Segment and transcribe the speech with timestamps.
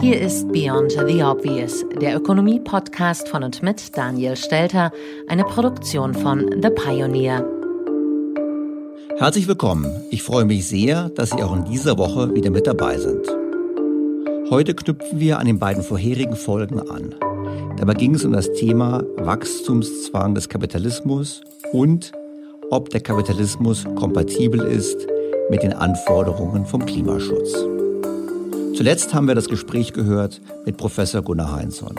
[0.00, 4.92] Hier ist Beyond the Obvious, der Ökonomie-Podcast von und mit Daniel Stelter,
[5.28, 7.46] eine Produktion von The Pioneer.
[9.18, 9.86] Herzlich willkommen.
[10.10, 13.26] Ich freue mich sehr, dass Sie auch in dieser Woche wieder mit dabei sind.
[14.50, 17.14] Heute knüpfen wir an den beiden vorherigen Folgen an.
[17.76, 21.42] Dabei ging es um das Thema Wachstumszwang des Kapitalismus
[21.72, 22.12] und
[22.70, 25.06] ob der Kapitalismus kompatibel ist
[25.50, 27.71] mit den Anforderungen vom Klimaschutz.
[28.74, 31.94] Zuletzt haben wir das Gespräch gehört mit Professor Gunnar Heinzson.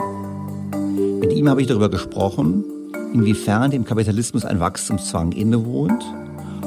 [1.20, 2.64] Mit ihm habe ich darüber gesprochen,
[3.12, 6.04] inwiefern dem Kapitalismus ein Wachstumszwang innewohnt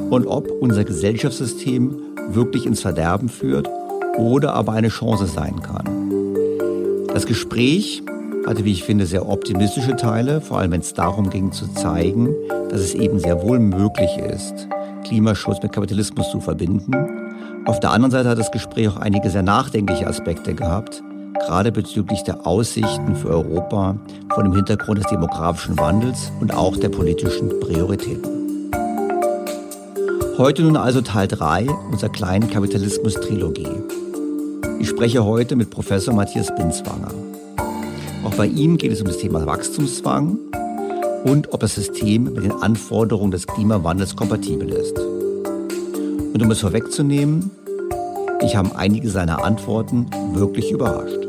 [0.09, 1.93] und ob unser Gesellschaftssystem
[2.29, 3.69] wirklich ins Verderben führt
[4.17, 7.07] oder aber eine Chance sein kann.
[7.13, 8.01] Das Gespräch
[8.45, 12.33] hatte, wie ich finde, sehr optimistische Teile, vor allem wenn es darum ging zu zeigen,
[12.69, 14.69] dass es eben sehr wohl möglich ist,
[15.03, 17.26] Klimaschutz mit Kapitalismus zu verbinden
[17.67, 21.03] auf der anderen Seite hat das Gespräch auch einige sehr nachdenkliche Aspekte gehabt,
[21.45, 23.97] gerade bezüglich der Aussichten für Europa
[24.33, 28.71] vor dem Hintergrund des demografischen Wandels und auch der politischen Prioritäten.
[30.37, 33.83] Heute nun also Teil 3 unserer kleinen Kapitalismus-Trilogie.
[34.79, 37.11] Ich spreche heute mit Professor Matthias Binswanger.
[38.23, 40.37] Auch bei ihm geht es um das Thema Wachstumszwang
[41.25, 44.97] und ob das System mit den Anforderungen des Klimawandels kompatibel ist.
[44.97, 47.49] Und um es vorwegzunehmen,
[48.41, 51.27] ich habe einige seiner Antworten wirklich überrascht.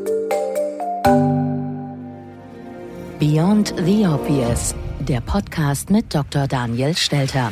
[3.18, 6.46] Beyond the Obvious, der Podcast mit Dr.
[6.46, 7.50] Daniel Stelter.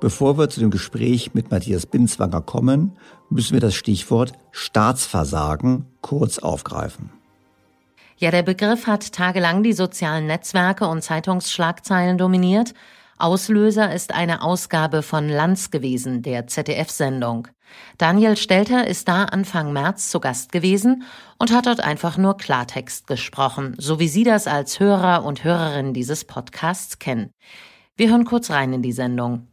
[0.00, 2.96] Bevor wir zu dem Gespräch mit Matthias Binzwanger kommen,
[3.28, 7.19] müssen wir das Stichwort Staatsversagen kurz aufgreifen.
[8.22, 12.74] Ja, der Begriff hat tagelang die sozialen Netzwerke und Zeitungsschlagzeilen dominiert.
[13.16, 17.48] Auslöser ist eine Ausgabe von Lanz gewesen, der ZDF-Sendung.
[17.96, 21.04] Daniel Stelter ist da Anfang März zu Gast gewesen
[21.38, 25.94] und hat dort einfach nur Klartext gesprochen, so wie Sie das als Hörer und Hörerin
[25.94, 27.30] dieses Podcasts kennen.
[27.96, 29.46] Wir hören kurz rein in die Sendung.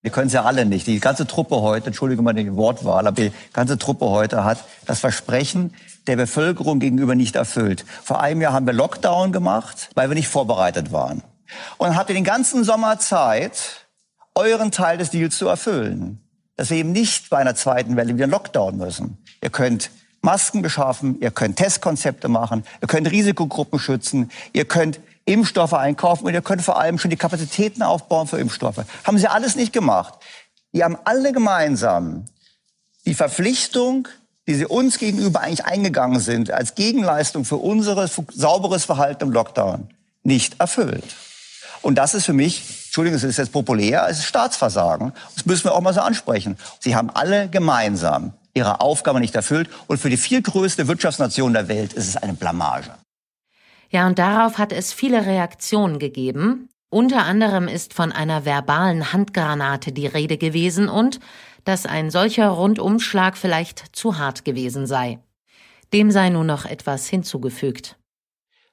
[0.00, 0.86] Wir können es ja alle nicht.
[0.86, 5.00] Die ganze Truppe heute, entschuldige mal die Wortwahl, aber die ganze Truppe heute hat das
[5.00, 5.74] Versprechen
[6.06, 7.84] der Bevölkerung gegenüber nicht erfüllt.
[8.02, 11.22] Vor einem Jahr haben wir Lockdown gemacht, weil wir nicht vorbereitet waren.
[11.78, 13.86] Und habt ihr den ganzen Sommer Zeit,
[14.34, 16.20] euren Teil des Deals zu erfüllen.
[16.56, 19.18] Dass wir eben nicht bei einer zweiten Welle wieder Lockdown müssen.
[19.42, 19.90] Ihr könnt
[20.20, 26.34] Masken beschaffen, ihr könnt Testkonzepte machen, ihr könnt Risikogruppen schützen, ihr könnt Impfstoffe einkaufen und
[26.34, 28.84] ihr könnt vor allem schon die Kapazitäten aufbauen für Impfstoffe.
[29.04, 30.14] Haben sie alles nicht gemacht.
[30.72, 32.24] Die haben alle gemeinsam
[33.04, 34.08] die Verpflichtung,
[34.46, 39.88] die sie uns gegenüber eigentlich eingegangen sind, als Gegenleistung für unser sauberes Verhalten im Lockdown,
[40.22, 41.04] nicht erfüllt.
[41.82, 45.12] Und das ist für mich, Entschuldigung, es ist jetzt populär, es ist Staatsversagen.
[45.34, 46.56] Das müssen wir auch mal so ansprechen.
[46.78, 49.68] Sie haben alle gemeinsam ihre Aufgabe nicht erfüllt.
[49.86, 52.94] Und für die viel größte Wirtschaftsnation der Welt ist es eine Blamage.
[53.90, 56.68] Ja, und darauf hat es viele Reaktionen gegeben.
[56.88, 61.20] Unter anderem ist von einer verbalen Handgranate die Rede gewesen und
[61.64, 65.18] dass ein solcher Rundumschlag vielleicht zu hart gewesen sei.
[65.92, 67.98] Dem sei nun noch etwas hinzugefügt.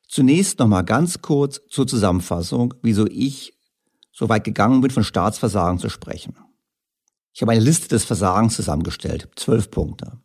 [0.07, 3.53] Zunächst noch mal ganz kurz zur Zusammenfassung, wieso ich
[4.11, 6.35] so weit gegangen bin, von Staatsversagen zu sprechen.
[7.33, 10.19] Ich habe eine Liste des Versagens zusammengestellt, zwölf Punkte.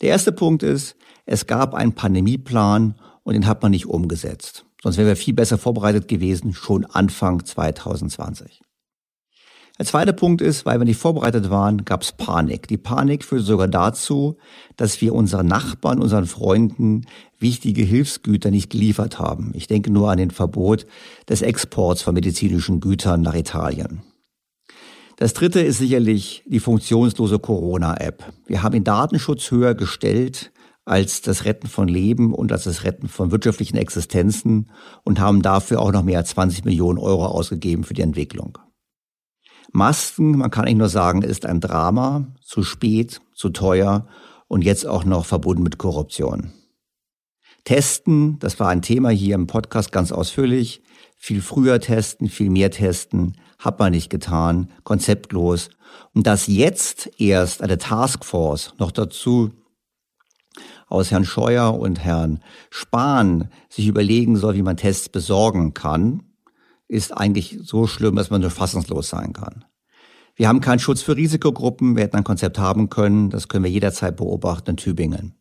[0.00, 4.64] Der erste Punkt ist, es gab einen Pandemieplan und den hat man nicht umgesetzt.
[4.82, 8.62] Sonst wären wir viel besser vorbereitet gewesen, schon Anfang 2020.
[9.78, 12.66] Der zweite Punkt ist, weil wir nicht vorbereitet waren, gab es Panik.
[12.66, 14.36] Die Panik führte sogar dazu,
[14.76, 17.06] dass wir unseren Nachbarn, unseren Freunden
[17.38, 19.52] wichtige Hilfsgüter nicht geliefert haben.
[19.54, 20.84] Ich denke nur an den Verbot
[21.28, 24.02] des Exports von medizinischen Gütern nach Italien.
[25.16, 28.24] Das dritte ist sicherlich die funktionslose Corona-App.
[28.46, 30.50] Wir haben den Datenschutz höher gestellt
[30.84, 34.70] als das Retten von Leben und als das Retten von wirtschaftlichen Existenzen
[35.04, 38.58] und haben dafür auch noch mehr als 20 Millionen Euro ausgegeben für die Entwicklung.
[39.72, 44.06] Masken, man kann eigentlich nur sagen, ist ein Drama, zu spät, zu teuer
[44.46, 46.52] und jetzt auch noch verbunden mit Korruption.
[47.64, 50.82] Testen, das war ein Thema hier im Podcast ganz ausführlich.
[51.16, 55.68] Viel früher testen, viel mehr testen, hat man nicht getan, konzeptlos.
[56.14, 59.50] Und dass jetzt erst eine Taskforce noch dazu
[60.86, 66.22] aus Herrn Scheuer und Herrn Spahn sich überlegen soll, wie man Tests besorgen kann,
[66.88, 69.64] ist eigentlich so schlimm, dass man nur fassungslos sein kann.
[70.34, 71.96] Wir haben keinen Schutz für Risikogruppen.
[71.96, 73.30] Wir hätten ein Konzept haben können.
[73.30, 75.34] Das können wir jederzeit beobachten in Tübingen.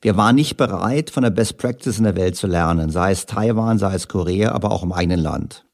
[0.00, 3.26] Wir waren nicht bereit, von der Best Practice in der Welt zu lernen, sei es
[3.26, 5.64] Taiwan, sei es Korea, aber auch im eigenen Land.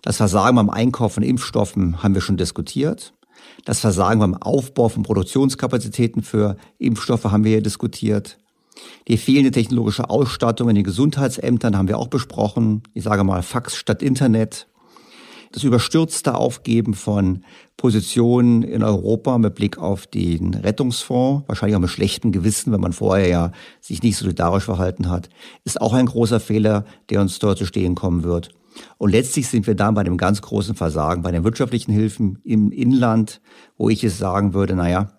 [0.00, 3.14] Das Versagen beim Einkauf von Impfstoffen haben wir schon diskutiert.
[3.64, 8.38] Das Versagen beim Aufbau von Produktionskapazitäten für Impfstoffe haben wir hier diskutiert.
[9.08, 12.82] Die fehlende technologische Ausstattung in den Gesundheitsämtern haben wir auch besprochen.
[12.94, 14.68] Ich sage mal Fax statt Internet.
[15.52, 17.44] Das überstürzte Aufgeben von
[17.76, 22.94] Positionen in Europa mit Blick auf den Rettungsfonds, wahrscheinlich auch mit schlechtem Gewissen, wenn man
[22.94, 25.28] vorher ja sich nicht solidarisch verhalten hat,
[25.64, 28.48] ist auch ein großer Fehler, der uns dort zu stehen kommen wird.
[28.96, 32.70] Und letztlich sind wir dann bei dem ganz großen Versagen, bei den wirtschaftlichen Hilfen im
[32.70, 33.42] Inland,
[33.76, 35.12] wo ich es sagen würde, naja,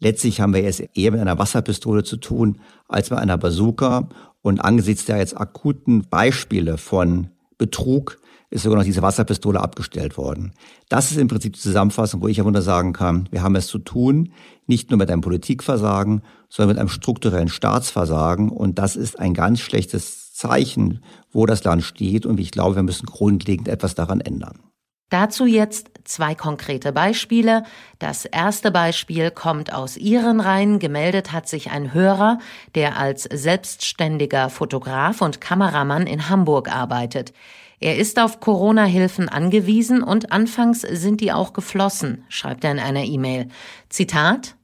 [0.00, 4.08] Letztlich haben wir es eher mit einer Wasserpistole zu tun als mit einer Bazooka.
[4.42, 7.28] Und angesichts der jetzt akuten Beispiele von
[7.58, 8.18] Betrug
[8.50, 10.52] ist sogar noch diese Wasserpistole abgestellt worden.
[10.88, 13.78] Das ist im Prinzip die Zusammenfassung, wo ich ja sagen kann, wir haben es zu
[13.78, 14.32] tun,
[14.66, 18.48] nicht nur mit einem Politikversagen, sondern mit einem strukturellen Staatsversagen.
[18.48, 22.24] Und das ist ein ganz schlechtes Zeichen, wo das Land steht.
[22.24, 24.60] Und ich glaube, wir müssen grundlegend etwas daran ändern.
[25.10, 27.64] Dazu jetzt zwei konkrete Beispiele.
[27.98, 30.78] Das erste Beispiel kommt aus Ihren Reihen.
[30.78, 32.38] Gemeldet hat sich ein Hörer,
[32.74, 37.32] der als selbstständiger Fotograf und Kameramann in Hamburg arbeitet.
[37.80, 43.04] Er ist auf Corona-Hilfen angewiesen und anfangs sind die auch geflossen, schreibt er in einer
[43.04, 43.48] E-Mail.
[43.88, 44.56] Zitat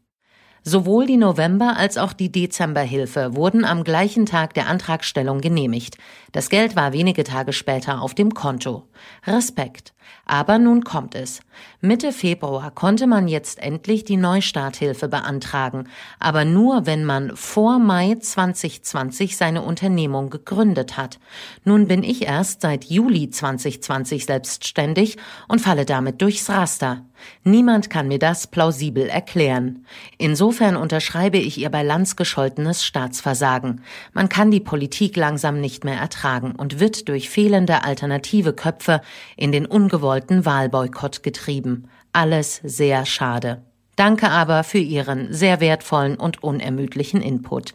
[0.66, 5.98] Sowohl die November- als auch die Dezemberhilfe wurden am gleichen Tag der Antragstellung genehmigt.
[6.32, 8.88] Das Geld war wenige Tage später auf dem Konto.
[9.26, 9.93] Respekt.
[10.26, 11.40] Aber nun kommt es.
[11.80, 18.16] Mitte Februar konnte man jetzt endlich die Neustarthilfe beantragen, aber nur, wenn man vor Mai
[18.18, 21.18] 2020 seine Unternehmung gegründet hat.
[21.64, 27.02] Nun bin ich erst seit Juli 2020 selbstständig und falle damit durchs Raster.
[27.42, 29.84] Niemand kann mir das plausibel erklären.
[30.18, 33.82] Insofern unterschreibe ich ihr bei Lanz gescholtenes Staatsversagen.
[34.12, 39.00] Man kann die Politik langsam nicht mehr ertragen und wird durch fehlende alternative Köpfe
[39.36, 41.88] in den ungewollten Wahlboykott getrieben.
[42.12, 43.62] Alles sehr schade.
[43.94, 47.74] Danke aber für Ihren sehr wertvollen und unermüdlichen Input.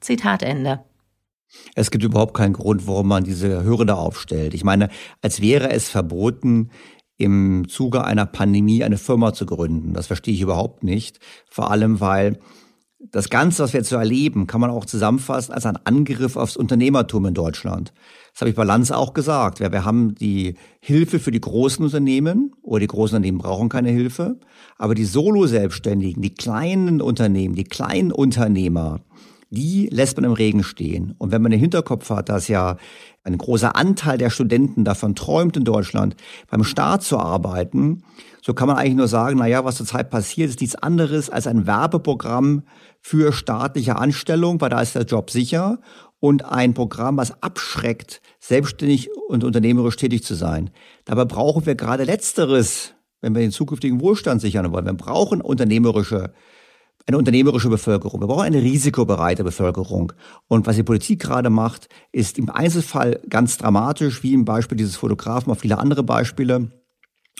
[0.00, 0.80] Zitat Ende.
[1.74, 4.52] Es gibt überhaupt keinen Grund, warum man diese Hürde aufstellt.
[4.52, 4.90] Ich meine,
[5.22, 6.70] als wäre es verboten,
[7.16, 9.94] im Zuge einer Pandemie eine Firma zu gründen.
[9.94, 11.18] Das verstehe ich überhaupt nicht.
[11.48, 12.40] Vor allem, weil
[12.98, 17.24] das Ganze, was wir so erleben, kann man auch zusammenfassen als ein Angriff aufs Unternehmertum
[17.26, 17.94] in Deutschland.
[18.34, 19.60] Das habe ich bei Lanz auch gesagt.
[19.60, 23.90] Wir, wir haben die Hilfe für die großen Unternehmen oder die großen Unternehmen brauchen keine
[23.90, 24.40] Hilfe.
[24.76, 28.98] Aber die Solo-Selbstständigen, die kleinen Unternehmen, die kleinen Unternehmer,
[29.50, 31.14] die lässt man im Regen stehen.
[31.18, 32.76] Und wenn man den Hinterkopf hat, dass ja
[33.22, 36.16] ein großer Anteil der Studenten davon träumt in Deutschland,
[36.50, 38.02] beim Staat zu arbeiten,
[38.42, 41.46] so kann man eigentlich nur sagen, na ja, was zurzeit passiert, ist nichts anderes als
[41.46, 42.64] ein Werbeprogramm
[43.00, 45.78] für staatliche Anstellung, weil da ist der Job sicher
[46.24, 50.70] und ein Programm, was abschreckt, selbstständig und unternehmerisch tätig zu sein.
[51.04, 54.86] Dabei brauchen wir gerade Letzteres, wenn wir den zukünftigen Wohlstand sichern wollen.
[54.86, 56.32] Wir brauchen unternehmerische
[57.06, 58.22] eine unternehmerische Bevölkerung.
[58.22, 60.14] Wir brauchen eine risikobereite Bevölkerung.
[60.48, 64.96] Und was die Politik gerade macht, ist im Einzelfall ganz dramatisch, wie im Beispiel dieses
[64.96, 66.70] Fotografen, auch viele andere Beispiele,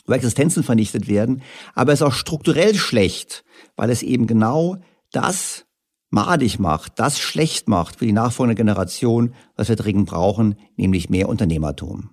[0.04, 1.40] wo Existenzen vernichtet werden.
[1.74, 4.76] Aber es ist auch strukturell schlecht, weil es eben genau
[5.10, 5.63] das
[6.14, 11.28] madig macht, das schlecht macht für die nachfolgende Generation, was wir dringend brauchen, nämlich mehr
[11.28, 12.10] Unternehmertum.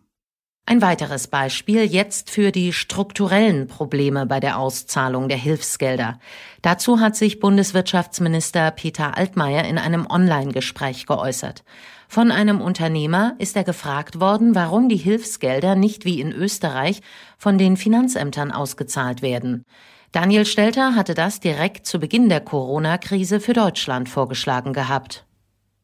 [0.65, 6.19] Ein weiteres Beispiel jetzt für die strukturellen Probleme bei der Auszahlung der Hilfsgelder.
[6.61, 11.63] Dazu hat sich Bundeswirtschaftsminister Peter Altmaier in einem Online-Gespräch geäußert.
[12.07, 17.01] Von einem Unternehmer ist er gefragt worden, warum die Hilfsgelder nicht wie in Österreich
[17.37, 19.65] von den Finanzämtern ausgezahlt werden.
[20.11, 25.25] Daniel Stelter hatte das direkt zu Beginn der Corona-Krise für Deutschland vorgeschlagen gehabt.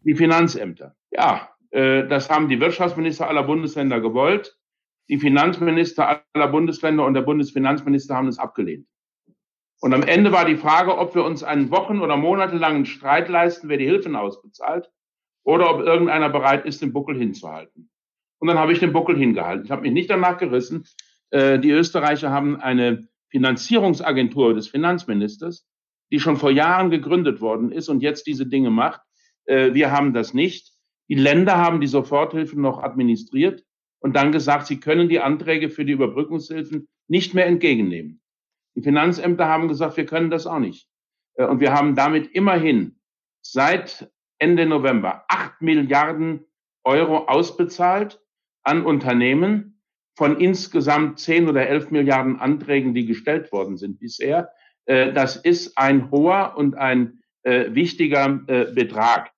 [0.01, 0.95] Die Finanzämter.
[1.11, 4.57] Ja, äh, das haben die Wirtschaftsminister aller Bundesländer gewollt.
[5.07, 8.85] Die Finanzminister aller Bundesländer und der Bundesfinanzminister haben es abgelehnt.
[9.79, 13.69] Und am Ende war die Frage, ob wir uns einen wochen- oder monatelangen Streit leisten,
[13.69, 14.91] wer die Hilfen ausbezahlt,
[15.43, 17.89] oder ob irgendeiner bereit ist, den Buckel hinzuhalten.
[18.39, 19.63] Und dann habe ich den Buckel hingehalten.
[19.63, 20.85] Ich habe mich nicht danach gerissen.
[21.29, 25.67] Äh, die Österreicher haben eine Finanzierungsagentur des Finanzministers,
[26.11, 29.01] die schon vor Jahren gegründet worden ist und jetzt diese Dinge macht.
[29.45, 30.73] Äh, wir haben das nicht.
[31.07, 33.63] Die Länder haben die Soforthilfen noch administriert
[33.99, 38.21] und dann gesagt, sie können die Anträge für die Überbrückungshilfen nicht mehr entgegennehmen.
[38.75, 40.89] Die Finanzämter haben gesagt, wir können das auch nicht.
[41.35, 42.99] Äh, und wir haben damit immerhin
[43.41, 46.45] seit Ende November acht Milliarden
[46.83, 48.19] Euro ausbezahlt
[48.63, 49.76] an Unternehmen,
[50.17, 54.49] von insgesamt 10 oder 11 Milliarden Anträgen, die gestellt worden sind bisher.
[54.85, 59.29] Äh, das ist ein hoher und ein äh, wichtiger äh, Betrag.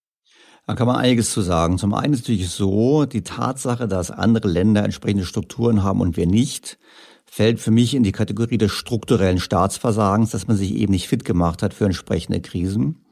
[0.65, 1.77] Da kann man einiges zu sagen.
[1.77, 6.27] Zum einen ist natürlich so, die Tatsache, dass andere Länder entsprechende Strukturen haben und wir
[6.27, 6.79] nicht,
[7.25, 11.25] fällt für mich in die Kategorie des strukturellen Staatsversagens, dass man sich eben nicht fit
[11.25, 13.03] gemacht hat für entsprechende Krisen.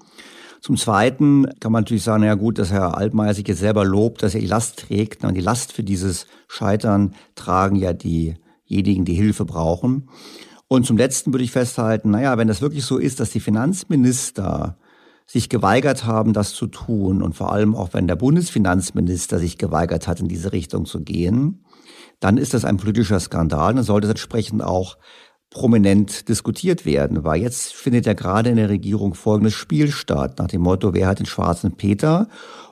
[0.61, 4.23] Zum Zweiten kann man natürlich sagen, ja gut, dass Herr Altmaier sich jetzt selber lobt,
[4.23, 5.23] dass er die Last trägt.
[5.23, 10.09] Und die Last für dieses Scheitern tragen ja diejenigen, die Hilfe brauchen.
[10.67, 14.77] Und zum Letzten würde ich festhalten, naja, wenn das wirklich so ist, dass die Finanzminister
[15.25, 20.07] sich geweigert haben, das zu tun und vor allem auch wenn der Bundesfinanzminister sich geweigert
[20.07, 21.65] hat, in diese Richtung zu gehen,
[22.19, 23.73] dann ist das ein politischer Skandal.
[23.73, 24.97] Dann sollte es entsprechend auch
[25.49, 30.47] prominent diskutiert werden, weil jetzt findet ja gerade in der Regierung folgendes Spiel statt, nach
[30.47, 32.27] dem Motto, wer hat den schwarzen Peter?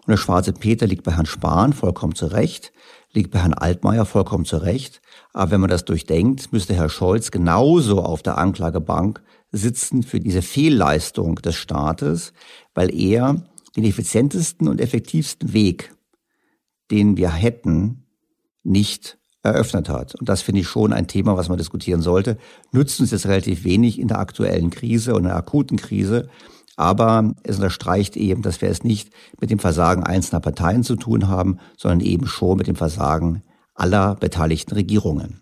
[0.05, 2.73] Und der schwarze Peter liegt bei Herrn Spahn, vollkommen zu Recht,
[3.13, 5.01] liegt bei Herrn Altmaier, vollkommen zu Recht.
[5.33, 10.41] Aber wenn man das durchdenkt, müsste Herr Scholz genauso auf der Anklagebank sitzen für diese
[10.41, 12.33] Fehlleistung des Staates,
[12.73, 13.41] weil er
[13.75, 15.93] den effizientesten und effektivsten Weg,
[16.91, 18.05] den wir hätten,
[18.63, 20.15] nicht eröffnet hat.
[20.15, 22.37] Und das finde ich schon ein Thema, was man diskutieren sollte.
[22.71, 26.29] Nützt uns jetzt relativ wenig in der aktuellen Krise und der akuten Krise.
[26.75, 29.09] Aber es unterstreicht eben, dass wir es nicht
[29.39, 34.15] mit dem Versagen einzelner Parteien zu tun haben, sondern eben schon mit dem Versagen aller
[34.15, 35.41] beteiligten Regierungen.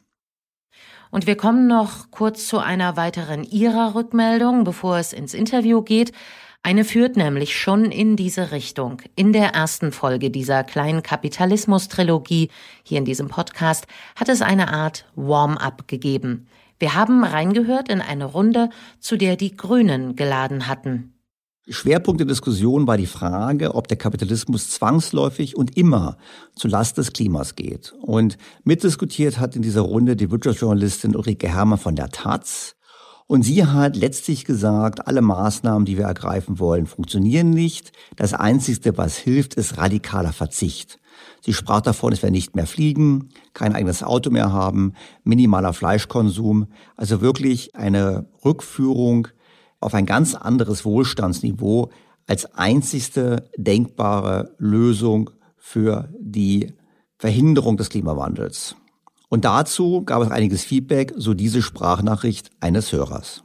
[1.09, 6.11] Und wir kommen noch kurz zu einer weiteren Ihrer Rückmeldung, bevor es ins Interview geht.
[6.65, 9.01] Eine führt nämlich schon in diese Richtung.
[9.17, 12.49] In der ersten Folge dieser kleinen Kapitalismus-Trilogie
[12.83, 16.47] hier in diesem Podcast hat es eine Art Warm-up gegeben.
[16.79, 18.69] Wir haben reingehört in eine Runde,
[19.01, 21.13] zu der die Grünen geladen hatten.
[21.67, 26.17] Schwerpunkt der Diskussion war die Frage, ob der Kapitalismus zwangsläufig und immer
[26.55, 27.93] zu Last des Klimas geht.
[28.01, 32.77] Und mitdiskutiert hat in dieser Runde die Wirtschaftsjournalistin Ulrike Herrmann von der Taz
[33.27, 37.91] und sie hat letztlich gesagt, alle Maßnahmen, die wir ergreifen wollen, funktionieren nicht.
[38.15, 40.99] Das Einzige, was hilft, ist radikaler Verzicht.
[41.41, 46.67] Sie sprach davon, dass wir nicht mehr fliegen, kein eigenes Auto mehr haben, minimaler Fleischkonsum.
[46.95, 49.27] Also wirklich eine Rückführung
[49.79, 51.89] auf ein ganz anderes Wohlstandsniveau
[52.27, 56.73] als einzigste denkbare Lösung für die
[57.17, 58.75] Verhinderung des Klimawandels.
[59.33, 63.43] Und dazu gab es einiges Feedback, so diese Sprachnachricht eines Hörers.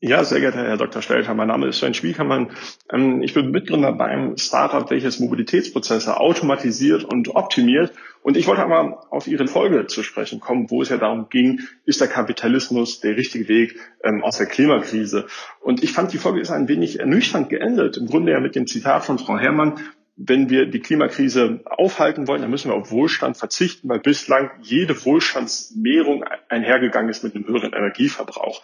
[0.00, 1.02] Ja, sehr geehrter Herr Dr.
[1.02, 2.52] Stelter, mein Name ist Sven Spiekermann.
[2.90, 7.92] Ähm, ich bin Mitgründer beim Startup, welches Mobilitätsprozesse automatisiert und optimiert.
[8.22, 11.60] Und ich wollte einmal auf Ihre Folge zu sprechen kommen, wo es ja darum ging,
[11.84, 15.26] ist der Kapitalismus der richtige Weg ähm, aus der Klimakrise?
[15.60, 17.98] Und ich fand, die Folge ist ein wenig ernüchternd geendet.
[17.98, 19.74] Im Grunde ja mit dem Zitat von Frau Herrmann,
[20.18, 25.04] wenn wir die Klimakrise aufhalten wollen, dann müssen wir auf Wohlstand verzichten, weil bislang jede
[25.04, 28.62] Wohlstandsmehrung einhergegangen ist mit einem höheren Energieverbrauch.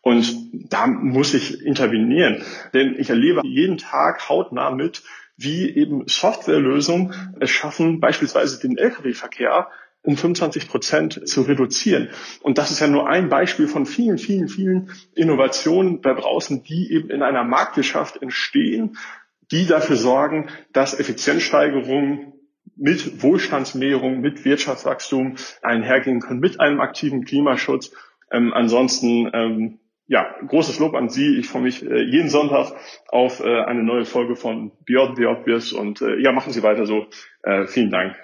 [0.00, 2.42] Und da muss ich intervenieren,
[2.72, 5.02] denn ich erlebe jeden Tag hautnah mit,
[5.36, 9.68] wie eben Softwarelösungen es schaffen, beispielsweise den Lkw-Verkehr
[10.02, 12.10] um 25 Prozent zu reduzieren.
[12.42, 16.92] Und das ist ja nur ein Beispiel von vielen, vielen, vielen Innovationen da draußen, die
[16.92, 18.96] eben in einer Marktwirtschaft entstehen,
[19.52, 22.32] die dafür sorgen, dass Effizienzsteigerungen
[22.74, 27.92] mit Wohlstandsmehrung, mit Wirtschaftswachstum einhergehen können, mit einem aktiven Klimaschutz.
[28.30, 29.78] Ähm, ansonsten ähm,
[30.08, 31.38] ja, großes Lob an Sie.
[31.38, 32.72] Ich freue mich äh, jeden Sonntag
[33.08, 36.86] auf äh, eine neue Folge von Beyond the Obvious und äh, ja, machen Sie weiter
[36.86, 37.06] so.
[37.42, 38.16] Äh, vielen Dank.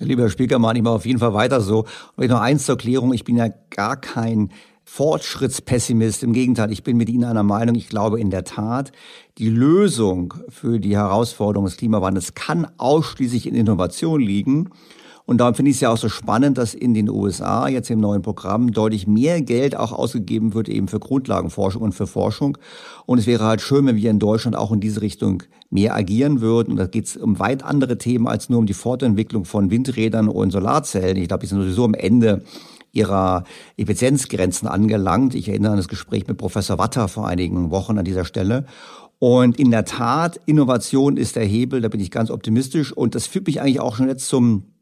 [0.00, 1.86] Lieber Herr Spiekermann, ich mache auf jeden Fall weiter so.
[2.16, 4.52] Und noch eins zur Klärung, ich bin ja gar kein
[4.84, 6.22] Fortschrittspessimist.
[6.22, 7.74] Im Gegenteil, ich bin mit Ihnen einer Meinung.
[7.74, 8.92] Ich glaube in der Tat,
[9.38, 14.70] die Lösung für die Herausforderung des Klimawandels kann ausschließlich in Innovation liegen.
[15.26, 17.98] Und darum finde ich es ja auch so spannend, dass in den USA jetzt im
[17.98, 22.58] neuen Programm deutlich mehr Geld auch ausgegeben wird eben für Grundlagenforschung und für Forschung.
[23.06, 26.42] Und es wäre halt schön, wenn wir in Deutschland auch in diese Richtung mehr agieren
[26.42, 26.72] würden.
[26.72, 30.28] Und da geht es um weit andere Themen als nur um die Fortentwicklung von Windrädern
[30.28, 31.16] und Solarzellen.
[31.16, 32.42] Ich glaube, die sind sowieso am Ende
[32.94, 33.44] ihrer
[33.76, 35.34] Effizienzgrenzen angelangt.
[35.34, 38.64] Ich erinnere an das Gespräch mit Professor Watter vor einigen Wochen an dieser Stelle.
[39.18, 42.92] Und in der Tat, Innovation ist der Hebel, da bin ich ganz optimistisch.
[42.92, 44.73] Und das führt mich eigentlich auch schon jetzt zum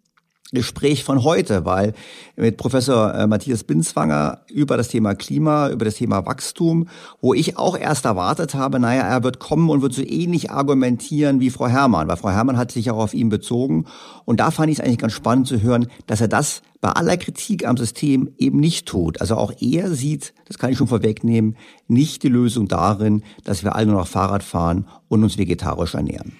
[0.53, 1.95] Gespräch von heute, weil
[2.37, 6.89] mit Professor äh, Matthias Binzwanger über das Thema Klima, über das Thema Wachstum,
[7.21, 11.41] wo ich auch erst erwartet habe, naja, er wird kommen und wird so ähnlich argumentieren
[11.41, 13.87] wie Frau Herrmann, weil Frau Herrmann hat sich auch auf ihn bezogen.
[14.27, 17.17] Und da fand ich es eigentlich ganz spannend zu hören, dass er das bei aller
[17.17, 19.21] Kritik am System eben nicht tut.
[19.21, 21.57] Also auch er sieht, das kann ich schon vorwegnehmen,
[21.89, 26.33] nicht die Lösung darin, dass wir alle nur noch Fahrrad fahren und uns vegetarisch ernähren.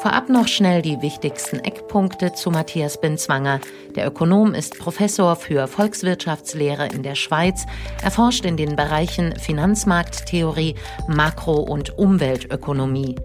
[0.00, 3.60] Vorab noch schnell die wichtigsten Eckpunkte zu Matthias Binzwanger.
[3.96, 7.66] Der Ökonom ist Professor für Volkswirtschaftslehre in der Schweiz.
[8.02, 10.74] Er forscht in den Bereichen Finanzmarkttheorie,
[11.06, 13.16] Makro- und Umweltökonomie.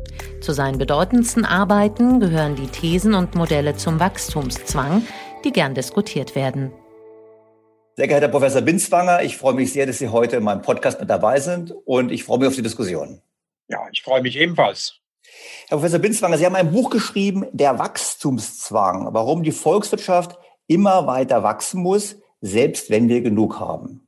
[0.41, 5.01] Zu seinen bedeutendsten Arbeiten gehören die Thesen und Modelle zum Wachstumszwang,
[5.45, 6.73] die gern diskutiert werden.
[7.95, 11.09] Sehr geehrter Professor Binzwanger, ich freue mich sehr, dass Sie heute in meinem Podcast mit
[11.09, 13.21] dabei sind und ich freue mich auf die Diskussion.
[13.69, 14.99] Ja, ich freue mich ebenfalls.
[15.67, 21.41] Herr Professor Binzwanger, Sie haben ein Buch geschrieben, Der Wachstumszwang, warum die Volkswirtschaft immer weiter
[21.41, 24.07] wachsen muss, selbst wenn wir genug haben.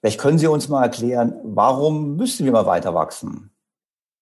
[0.00, 3.54] Vielleicht können Sie uns mal erklären, warum müssen wir mal weiter wachsen?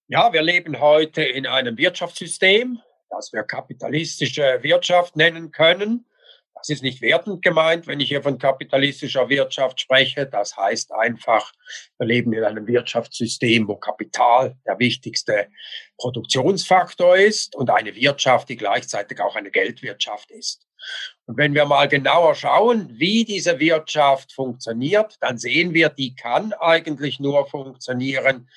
[0.08, 6.06] Ja, wir leben heute in einem Wirtschaftssystem, das wir kapitalistische Wirtschaft nennen können.
[6.62, 10.26] Das ist nicht wertend gemeint, wenn ich hier von kapitalistischer Wirtschaft spreche.
[10.26, 11.52] Das heißt einfach,
[11.98, 15.48] wir leben in einem Wirtschaftssystem, wo Kapital der wichtigste
[16.02, 20.66] Produktionsfaktor ist und eine Wirtschaft, die gleichzeitig auch eine Geldwirtschaft ist.
[21.26, 26.52] Und wenn wir mal genauer schauen, wie diese Wirtschaft funktioniert, dann sehen wir, die kann
[26.54, 28.50] eigentlich nur funktionieren,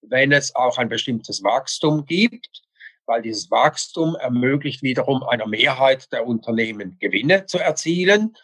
[0.00, 2.62] wenn es auch ein bestimmtes Wachstum gibt
[3.04, 8.36] weil dieses Wachstum ermöglicht wiederum einer Mehrheit der Unternehmen Gewinne zu erzielen.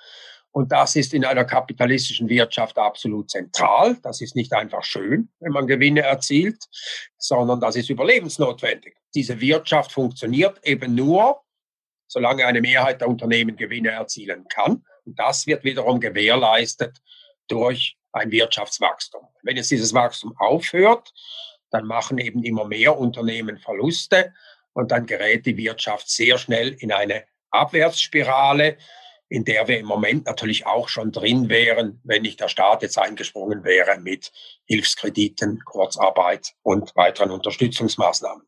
[0.50, 3.96] Und das ist in einer kapitalistischen Wirtschaft absolut zentral.
[4.02, 6.64] Das ist nicht einfach schön, wenn man Gewinne erzielt,
[7.16, 8.96] sondern das ist überlebensnotwendig.
[9.14, 11.42] Diese Wirtschaft funktioniert eben nur,
[12.06, 14.84] solange eine Mehrheit der Unternehmen Gewinne erzielen kann.
[15.04, 16.98] Und das wird wiederum gewährleistet
[17.46, 19.28] durch ein Wirtschaftswachstum.
[19.42, 21.12] Wenn jetzt dieses Wachstum aufhört,
[21.70, 24.32] dann machen eben immer mehr Unternehmen Verluste
[24.72, 28.78] und dann gerät die Wirtschaft sehr schnell in eine Abwärtsspirale,
[29.28, 32.98] in der wir im Moment natürlich auch schon drin wären, wenn nicht der Staat jetzt
[32.98, 34.32] eingesprungen wäre mit
[34.64, 38.46] Hilfskrediten, Kurzarbeit und weiteren Unterstützungsmaßnahmen.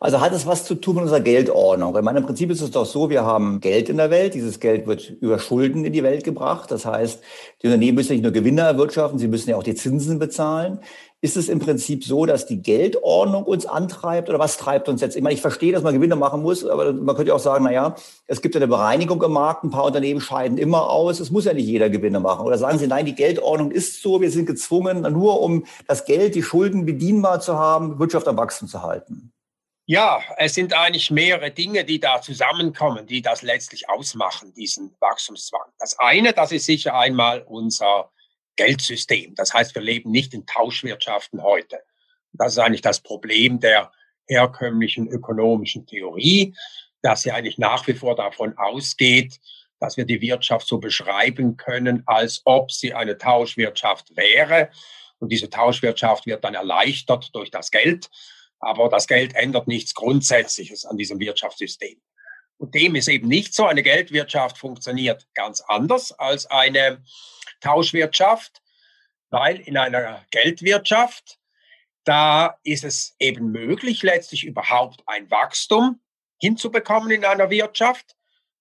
[0.00, 1.96] Also hat es was zu tun mit unserer Geldordnung?
[1.96, 4.34] Ich meine, im Prinzip ist es doch so, wir haben Geld in der Welt.
[4.34, 6.70] Dieses Geld wird über Schulden in die Welt gebracht.
[6.70, 7.20] Das heißt,
[7.62, 10.80] die Unternehmen müssen nicht nur Gewinne erwirtschaften, sie müssen ja auch die Zinsen bezahlen.
[11.22, 15.16] Ist es im Prinzip so, dass die Geldordnung uns antreibt oder was treibt uns jetzt?
[15.16, 17.72] Ich meine, ich verstehe, dass man Gewinne machen muss, aber man könnte auch sagen, na
[17.72, 17.94] ja,
[18.26, 21.44] es gibt ja eine Bereinigung im Markt, ein paar Unternehmen scheiden immer aus, es muss
[21.44, 22.46] ja nicht jeder Gewinne machen.
[22.46, 26.34] Oder sagen Sie, nein, die Geldordnung ist so, wir sind gezwungen, nur um das Geld,
[26.34, 29.30] die Schulden bedienbar zu haben, Wirtschaft am Wachsen zu halten.
[29.90, 35.72] Ja, es sind eigentlich mehrere Dinge, die da zusammenkommen, die das letztlich ausmachen, diesen Wachstumszwang.
[35.80, 38.12] Das eine, das ist sicher einmal unser
[38.54, 39.34] Geldsystem.
[39.34, 41.80] Das heißt, wir leben nicht in Tauschwirtschaften heute.
[42.32, 43.90] Das ist eigentlich das Problem der
[44.28, 46.54] herkömmlichen ökonomischen Theorie,
[47.02, 49.40] dass sie eigentlich nach wie vor davon ausgeht,
[49.80, 54.70] dass wir die Wirtschaft so beschreiben können, als ob sie eine Tauschwirtschaft wäre.
[55.18, 58.08] Und diese Tauschwirtschaft wird dann erleichtert durch das Geld.
[58.60, 62.00] Aber das Geld ändert nichts Grundsätzliches an diesem Wirtschaftssystem.
[62.58, 63.64] Und dem ist eben nicht so.
[63.64, 67.02] Eine Geldwirtschaft funktioniert ganz anders als eine
[67.60, 68.60] Tauschwirtschaft,
[69.30, 71.38] weil in einer Geldwirtschaft,
[72.04, 76.00] da ist es eben möglich, letztlich überhaupt ein Wachstum
[76.38, 78.14] hinzubekommen in einer Wirtschaft,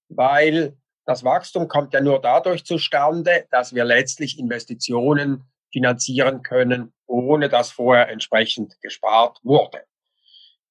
[0.08, 7.50] weil das Wachstum kommt ja nur dadurch zustande, dass wir letztlich Investitionen finanzieren können, ohne
[7.50, 9.84] dass vorher entsprechend gespart wurde.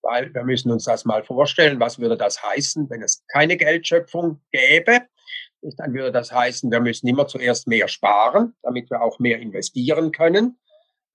[0.03, 4.41] Weil wir müssen uns das mal vorstellen, was würde das heißen, wenn es keine Geldschöpfung
[4.53, 5.03] gäbe?
[5.61, 10.13] Dann würde das heißen, wir müssen immer zuerst mehr sparen, damit wir auch mehr investieren
[10.13, 10.59] können.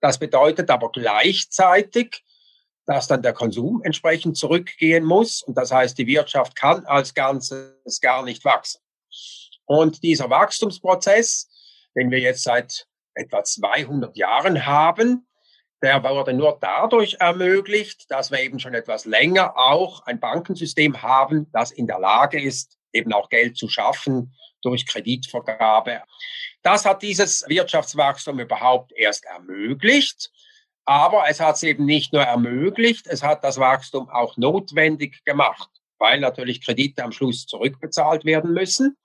[0.00, 2.22] Das bedeutet aber gleichzeitig,
[2.86, 5.42] dass dann der Konsum entsprechend zurückgehen muss.
[5.42, 8.80] Und das heißt, die Wirtschaft kann als Ganzes gar nicht wachsen.
[9.64, 11.48] Und dieser Wachstumsprozess,
[11.96, 15.26] den wir jetzt seit etwa 200 Jahren haben,
[15.82, 21.50] der wurde nur dadurch ermöglicht, dass wir eben schon etwas länger auch ein Bankensystem haben,
[21.52, 26.02] das in der Lage ist, eben auch Geld zu schaffen durch Kreditvergabe.
[26.62, 30.30] Das hat dieses Wirtschaftswachstum überhaupt erst ermöglicht.
[30.86, 35.70] Aber es hat es eben nicht nur ermöglicht, es hat das Wachstum auch notwendig gemacht,
[35.98, 38.96] weil natürlich Kredite am Schluss zurückbezahlt werden müssen.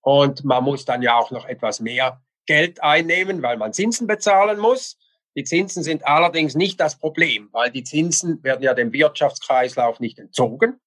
[0.00, 4.58] Und man muss dann ja auch noch etwas mehr Geld einnehmen, weil man Zinsen bezahlen
[4.58, 4.98] muss.
[5.36, 10.18] Die Zinsen sind allerdings nicht das Problem, weil die Zinsen werden ja dem Wirtschaftskreislauf nicht
[10.18, 10.80] entzogen.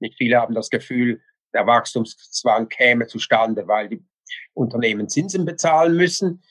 [0.00, 1.20] Nicht viele haben das Gefühl,
[1.52, 4.02] der Wachstumszwang käme zustande, weil die
[4.54, 6.42] Unternehmen Zinsen bezahlen müssen.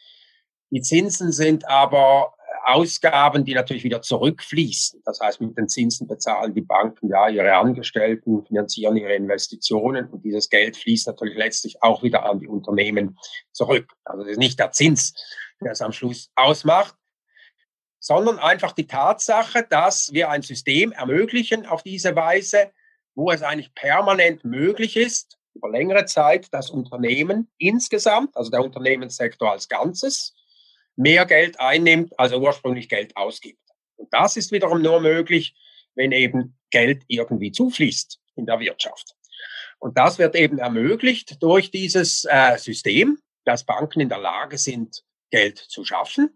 [0.70, 2.36] Die Zinsen sind aber
[2.66, 5.02] Ausgaben, die natürlich wieder zurückfließen.
[5.06, 10.24] Das heißt, mit den Zinsen bezahlen die Banken ja ihre Angestellten, finanzieren ihre Investitionen und
[10.24, 13.18] dieses Geld fließt natürlich letztlich auch wieder an die Unternehmen
[13.52, 13.92] zurück.
[14.06, 15.14] Also das ist nicht der Zins,
[15.62, 16.96] der es am Schluss ausmacht,
[18.00, 22.72] sondern einfach die Tatsache, dass wir ein System ermöglichen auf diese Weise,
[23.16, 29.52] wo es eigentlich permanent möglich ist, über längere Zeit das Unternehmen insgesamt, also der Unternehmenssektor
[29.52, 30.34] als Ganzes,
[30.96, 33.60] mehr Geld einnimmt, als er ursprünglich Geld ausgibt.
[33.96, 35.56] Und das ist wiederum nur möglich,
[35.96, 39.16] wenn eben Geld irgendwie zufließt in der Wirtschaft.
[39.80, 45.04] Und das wird eben ermöglicht durch dieses äh, System, dass Banken in der Lage sind,
[45.32, 46.36] Geld zu schaffen.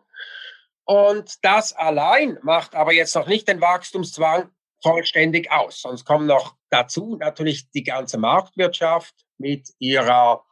[0.85, 4.49] Und das allein macht aber jetzt noch nicht den Wachstumszwang
[4.81, 5.81] vollständig aus.
[5.81, 10.45] Sonst kommen noch dazu natürlich die ganze Marktwirtschaft mit ihrer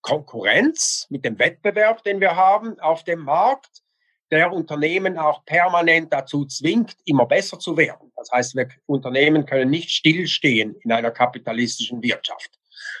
[0.00, 3.82] Konkurrenz, mit dem Wettbewerb, den wir haben auf dem Markt,
[4.30, 8.12] der Unternehmen auch permanent dazu zwingt, immer besser zu werden.
[8.16, 12.58] Das heißt, wir Unternehmen können nicht stillstehen in einer kapitalistischen Wirtschaft.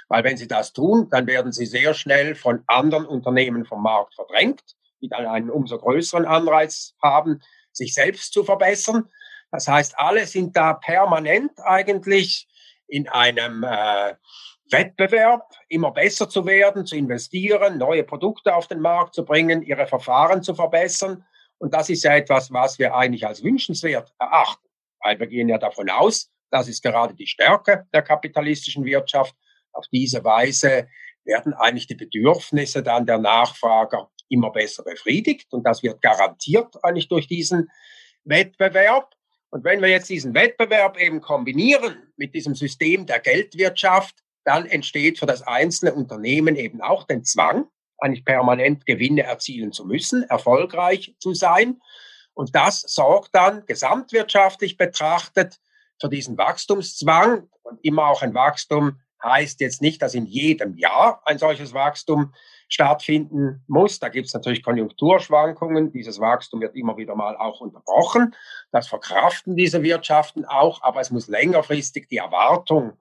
[0.08, 4.14] Weil wenn sie das tun, dann werden sie sehr schnell von anderen Unternehmen vom Markt
[4.14, 4.62] verdrängt,
[5.00, 7.40] die dann einen umso größeren Anreiz haben,
[7.72, 9.08] sich selbst zu verbessern.
[9.50, 12.48] Das heißt, alle sind da permanent eigentlich
[12.86, 14.14] in einem äh,
[14.70, 19.86] Wettbewerb, immer besser zu werden, zu investieren, neue Produkte auf den Markt zu bringen, ihre
[19.86, 21.24] Verfahren zu verbessern.
[21.58, 24.68] Und das ist ja etwas, was wir eigentlich als wünschenswert erachten,
[25.00, 29.34] weil wir gehen ja davon aus, das ist gerade die Stärke der kapitalistischen Wirtschaft.
[29.72, 30.88] Auf diese Weise
[31.24, 37.08] werden eigentlich die Bedürfnisse dann der Nachfrager immer besser befriedigt und das wird garantiert eigentlich
[37.08, 37.70] durch diesen
[38.24, 39.14] Wettbewerb.
[39.50, 44.16] Und wenn wir jetzt diesen Wettbewerb eben kombinieren mit diesem System der Geldwirtschaft,
[44.48, 47.66] dann entsteht für das einzelne Unternehmen eben auch den Zwang,
[47.98, 51.82] eigentlich permanent Gewinne erzielen zu müssen, erfolgreich zu sein.
[52.32, 55.58] Und das sorgt dann gesamtwirtschaftlich betrachtet
[56.00, 57.48] für diesen Wachstumszwang.
[57.62, 62.32] Und immer auch ein Wachstum heißt jetzt nicht, dass in jedem Jahr ein solches Wachstum
[62.70, 63.98] stattfinden muss.
[63.98, 65.92] Da gibt es natürlich Konjunkturschwankungen.
[65.92, 68.34] Dieses Wachstum wird immer wieder mal auch unterbrochen.
[68.70, 72.96] Das verkraften diese Wirtschaften auch, aber es muss längerfristig die Erwartung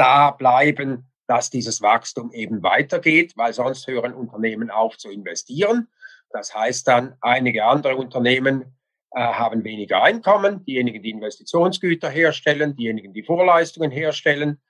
[0.00, 5.88] da bleiben, dass dieses Wachstum eben weitergeht, weil sonst hören Unternehmen auf zu investieren.
[6.30, 8.76] Das heißt dann, einige andere Unternehmen
[9.12, 14.60] äh, haben weniger Einkommen, diejenigen, die Investitionsgüter herstellen, diejenigen, die Vorleistungen herstellen.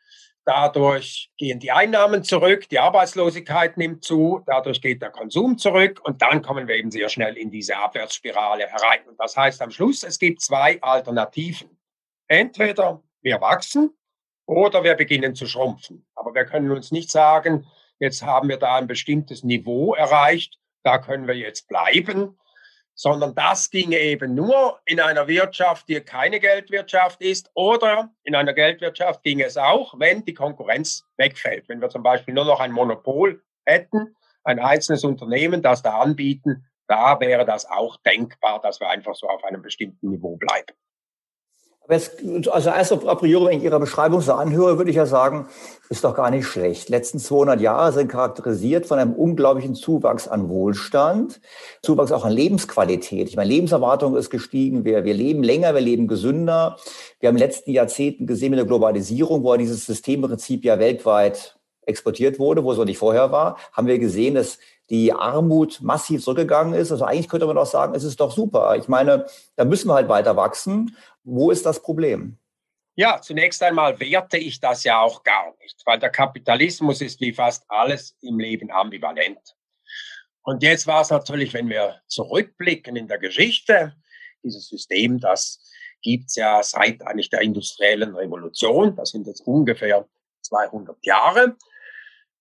[0.44, 6.22] Dadurch gehen die Einnahmen zurück, die Arbeitslosigkeit nimmt zu, dadurch geht der Konsum zurück und
[6.22, 9.06] dann kommen wir eben sehr schnell in diese Abwärtsspirale herein.
[9.06, 11.78] Und das heißt am Schluss, es gibt zwei Alternativen.
[12.26, 13.94] Entweder wir wachsen
[14.50, 16.06] oder wir beginnen zu schrumpfen.
[16.14, 17.66] Aber wir können uns nicht sagen,
[17.98, 22.38] jetzt haben wir da ein bestimmtes Niveau erreicht da können wir jetzt bleiben,
[22.94, 28.52] sondern das ginge eben nur in einer Wirtschaft, die keine Geldwirtschaft ist oder in einer
[28.52, 31.68] Geldwirtschaft ginge es auch, wenn die Konkurrenz wegfällt.
[31.68, 36.66] Wenn wir zum Beispiel nur noch ein Monopol hätten, ein einzelnes Unternehmen, das da anbieten,
[36.88, 40.74] da wäre das auch denkbar, dass wir einfach so auf einem bestimmten Niveau bleiben.
[41.90, 45.48] Jetzt, also erst a priori, wenn ich Ihre Beschreibung so anhöre, würde ich ja sagen,
[45.88, 46.88] ist doch gar nicht schlecht.
[46.88, 51.40] Die letzten 200 Jahre sind charakterisiert von einem unglaublichen Zuwachs an Wohlstand,
[51.82, 53.28] Zuwachs auch an Lebensqualität.
[53.28, 56.76] Ich meine, Lebenserwartung ist gestiegen, wir, wir leben länger, wir leben gesünder.
[57.18, 61.56] Wir haben in den letzten Jahrzehnten gesehen mit der Globalisierung, wo dieses Systemprinzip ja weltweit
[61.86, 64.58] exportiert wurde, wo es noch nicht vorher war, haben wir gesehen, dass
[64.90, 66.90] die Armut massiv zurückgegangen ist.
[66.90, 68.76] Also eigentlich könnte man doch sagen, es ist doch super.
[68.76, 69.26] Ich meine,
[69.56, 70.96] da müssen wir halt weiter wachsen.
[71.22, 72.36] Wo ist das Problem?
[72.96, 77.32] Ja, zunächst einmal werte ich das ja auch gar nicht, weil der Kapitalismus ist wie
[77.32, 79.56] fast alles im Leben ambivalent.
[80.42, 83.94] Und jetzt war es natürlich, wenn wir zurückblicken in der Geschichte,
[84.42, 85.60] dieses System, das
[86.02, 90.06] gibt's ja seit eigentlich der industriellen Revolution, das sind jetzt ungefähr
[90.42, 91.56] 200 Jahre.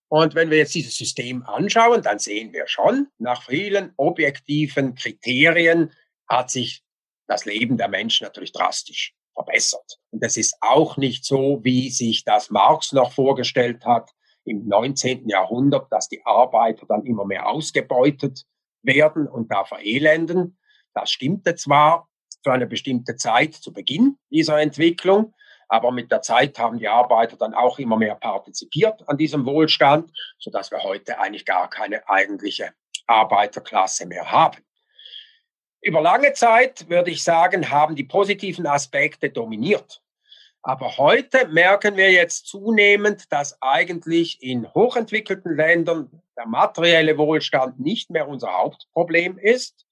[0.10, 5.94] Und wenn wir jetzt dieses System anschauen, dann sehen wir schon, nach vielen objektiven Kriterien
[6.28, 6.84] hat sich
[7.28, 10.00] das Leben der Menschen natürlich drastisch verbessert.
[10.10, 14.10] Und das ist auch nicht so, wie sich das Marx noch vorgestellt hat
[14.46, 15.30] im 19.
[15.30, 18.46] Jahrhundert, dass die Arbeiter dann immer mehr ausgebeutet
[18.82, 20.58] werden und da verelenden.
[20.94, 22.10] Das stimmte zwar
[22.44, 25.34] für eine bestimmte Zeit zu Beginn dieser Entwicklung,
[25.70, 30.12] aber mit der Zeit haben die Arbeiter dann auch immer mehr partizipiert an diesem Wohlstand,
[30.40, 32.74] so dass wir heute eigentlich gar keine eigentliche
[33.08, 34.58] Arbeiterklasse mehr haben.
[35.82, 40.02] Über lange Zeit, würde ich sagen, haben die positiven Aspekte dominiert.
[40.62, 48.10] Aber heute merken wir jetzt zunehmend, dass eigentlich in hochentwickelten Ländern der materielle Wohlstand nicht
[48.10, 49.86] mehr unser Hauptproblem ist.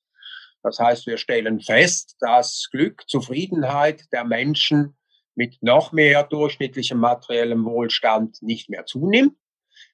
[0.64, 4.97] Das heißt, wir stellen fest, dass Glück, Zufriedenheit der Menschen
[5.38, 9.38] mit noch mehr durchschnittlichem materiellem Wohlstand nicht mehr zunimmt.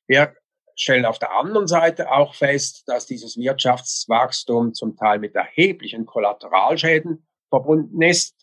[0.07, 0.33] Wir
[0.75, 7.27] stellen auf der anderen Seite auch fest, dass dieses Wirtschaftswachstum zum Teil mit erheblichen Kollateralschäden
[7.49, 8.35] verbunden ist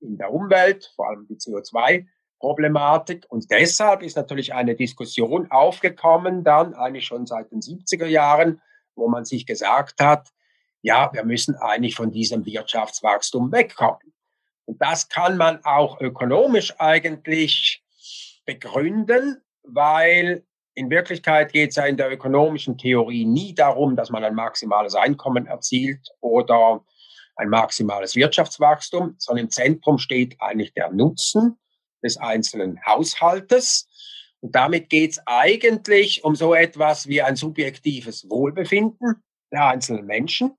[0.00, 3.24] in der Umwelt, vor allem die CO2-Problematik.
[3.30, 8.60] Und deshalb ist natürlich eine Diskussion aufgekommen, dann eigentlich schon seit den 70er Jahren,
[8.94, 10.28] wo man sich gesagt hat,
[10.82, 14.13] ja, wir müssen eigentlich von diesem Wirtschaftswachstum wegkommen.
[14.66, 17.82] Und das kann man auch ökonomisch eigentlich
[18.46, 24.24] begründen, weil in Wirklichkeit geht es ja in der ökonomischen Theorie nie darum, dass man
[24.24, 26.84] ein maximales Einkommen erzielt oder
[27.36, 31.58] ein maximales Wirtschaftswachstum, sondern im Zentrum steht eigentlich der Nutzen
[32.02, 33.88] des einzelnen Haushaltes.
[34.40, 39.22] Und damit geht es eigentlich um so etwas wie ein subjektives Wohlbefinden
[39.52, 40.56] der einzelnen Menschen.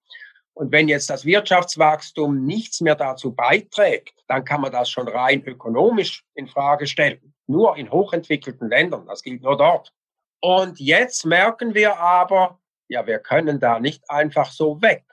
[0.55, 5.43] Und wenn jetzt das Wirtschaftswachstum nichts mehr dazu beiträgt, dann kann man das schon rein
[5.43, 7.33] ökonomisch in Frage stellen.
[7.45, 9.91] Nur in hochentwickelten Ländern, das gilt nur dort.
[10.39, 15.03] Und jetzt merken wir aber, ja, wir können da nicht einfach so weg.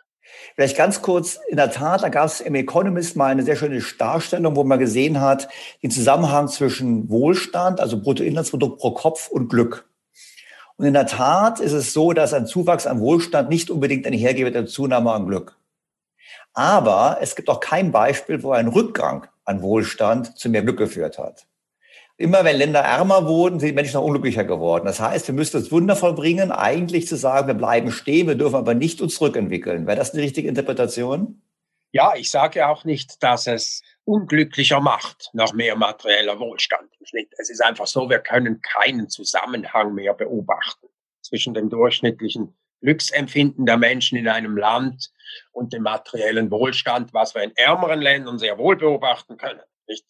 [0.55, 3.83] Vielleicht ganz kurz, in der Tat, da gab es im Economist mal eine sehr schöne
[3.99, 5.49] Darstellung, wo man gesehen hat,
[5.83, 9.89] den Zusammenhang zwischen Wohlstand, also Bruttoinlandsprodukt pro Kopf und Glück.
[10.83, 14.47] Und in der Tat ist es so, dass ein Zuwachs an Wohlstand nicht unbedingt einhergeht
[14.47, 15.57] mit einer Zunahme an Glück.
[16.55, 21.19] Aber es gibt auch kein Beispiel, wo ein Rückgang an Wohlstand zu mehr Glück geführt
[21.19, 21.47] hat.
[22.17, 24.85] Immer wenn Länder ärmer wurden, sind die Menschen noch unglücklicher geworden.
[24.85, 28.57] Das heißt, wir müssen es wundervoll bringen, eigentlich zu sagen, wir bleiben stehen, wir dürfen
[28.57, 29.87] aber nicht uns zurückentwickeln.
[29.87, 31.43] Wäre das eine richtige Interpretation?
[31.93, 36.91] Ja, ich sage auch nicht, dass es unglücklicher macht, nach mehr materieller Wohlstand.
[37.39, 40.89] Es ist einfach so, wir können keinen Zusammenhang mehr beobachten
[41.21, 45.13] zwischen dem durchschnittlichen Glücksempfinden der Menschen in einem Land
[45.53, 49.63] und dem materiellen Wohlstand, was wir in ärmeren Ländern sehr wohl beobachten können.
[49.87, 50.05] Nicht?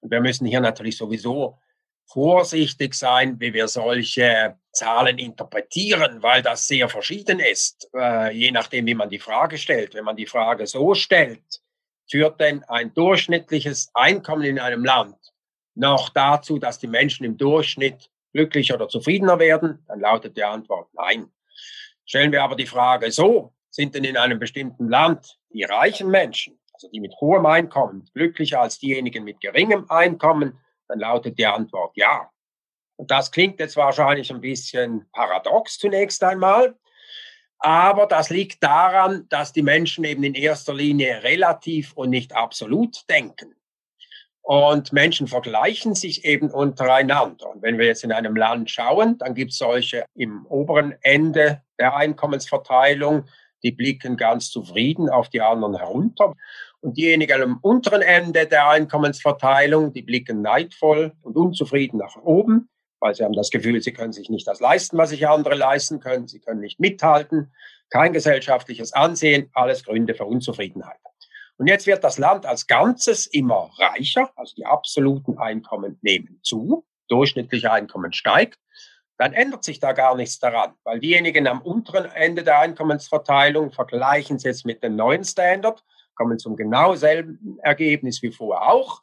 [0.00, 1.58] Und wir müssen hier natürlich sowieso
[2.06, 8.86] vorsichtig sein, wie wir solche Zahlen interpretieren, weil das sehr verschieden ist, äh, je nachdem,
[8.86, 9.94] wie man die Frage stellt.
[9.94, 11.62] Wenn man die Frage so stellt,
[12.10, 15.16] führt denn ein durchschnittliches Einkommen in einem Land
[15.74, 19.84] noch dazu, dass die Menschen im Durchschnitt glücklicher oder zufriedener werden?
[19.88, 21.32] Dann lautet die Antwort nein.
[22.04, 26.58] Stellen wir aber die Frage so, sind denn in einem bestimmten Land die reichen Menschen,
[26.74, 30.58] also die mit hohem Einkommen, glücklicher als diejenigen mit geringem Einkommen?
[30.88, 32.30] Dann lautet die Antwort ja.
[32.96, 36.76] Und das klingt jetzt wahrscheinlich ein bisschen paradox zunächst einmal.
[37.64, 43.08] Aber das liegt daran, dass die Menschen eben in erster Linie relativ und nicht absolut
[43.08, 43.54] denken.
[44.42, 47.48] Und Menschen vergleichen sich eben untereinander.
[47.48, 51.62] Und wenn wir jetzt in einem Land schauen, dann gibt es solche im oberen Ende
[51.78, 53.24] der Einkommensverteilung,
[53.62, 56.34] die blicken ganz zufrieden auf die anderen herunter.
[56.80, 62.68] Und diejenigen am unteren Ende der Einkommensverteilung, die blicken neidvoll und unzufrieden nach oben,
[63.04, 66.00] weil sie haben das Gefühl, sie können sich nicht das leisten, was sich andere leisten
[66.00, 66.26] können.
[66.26, 67.52] Sie können nicht mithalten.
[67.90, 70.96] Kein gesellschaftliches Ansehen, alles Gründe für Unzufriedenheit.
[71.58, 76.86] Und jetzt wird das Land als Ganzes immer reicher, also die absoluten Einkommen nehmen zu,
[77.08, 78.58] durchschnittliche Einkommen steigt
[79.16, 84.36] dann ändert sich da gar nichts daran, weil diejenigen am unteren Ende der Einkommensverteilung vergleichen
[84.36, 85.84] es jetzt mit dem neuen Standard,
[86.16, 89.02] kommen zum genau selben Ergebnis wie vorher auch.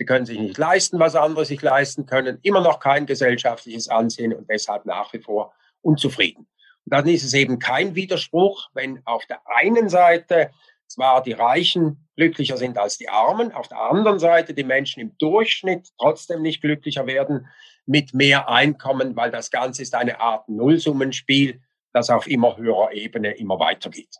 [0.00, 4.32] Sie können sich nicht leisten, was andere sich leisten können, immer noch kein gesellschaftliches Ansehen
[4.32, 6.48] und deshalb nach wie vor unzufrieden.
[6.86, 10.52] Und dann ist es eben kein Widerspruch, wenn auf der einen Seite
[10.86, 15.18] zwar die Reichen glücklicher sind als die Armen, auf der anderen Seite die Menschen im
[15.18, 17.48] Durchschnitt trotzdem nicht glücklicher werden
[17.84, 21.60] mit mehr Einkommen, weil das Ganze ist eine Art Nullsummenspiel,
[21.92, 24.16] das auf immer höherer Ebene immer weitergeht.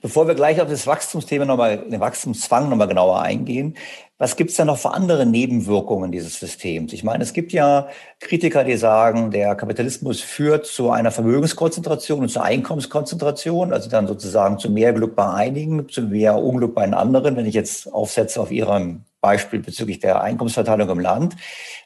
[0.00, 3.76] Bevor wir gleich auf das Wachstumsthema nochmal, den Wachstumszwang nochmal genauer eingehen,
[4.18, 6.92] was gibt es da noch für andere Nebenwirkungen dieses Systems?
[6.92, 7.88] Ich meine, es gibt ja
[8.20, 14.58] Kritiker, die sagen, der Kapitalismus führt zu einer Vermögenskonzentration und zur Einkommenskonzentration, also dann sozusagen
[14.58, 18.40] zu mehr Glück bei einigen, zu mehr Unglück bei den anderen, wenn ich jetzt aufsetze
[18.40, 21.34] auf Ihrem Beispiel bezüglich der Einkommensverteilung im Land.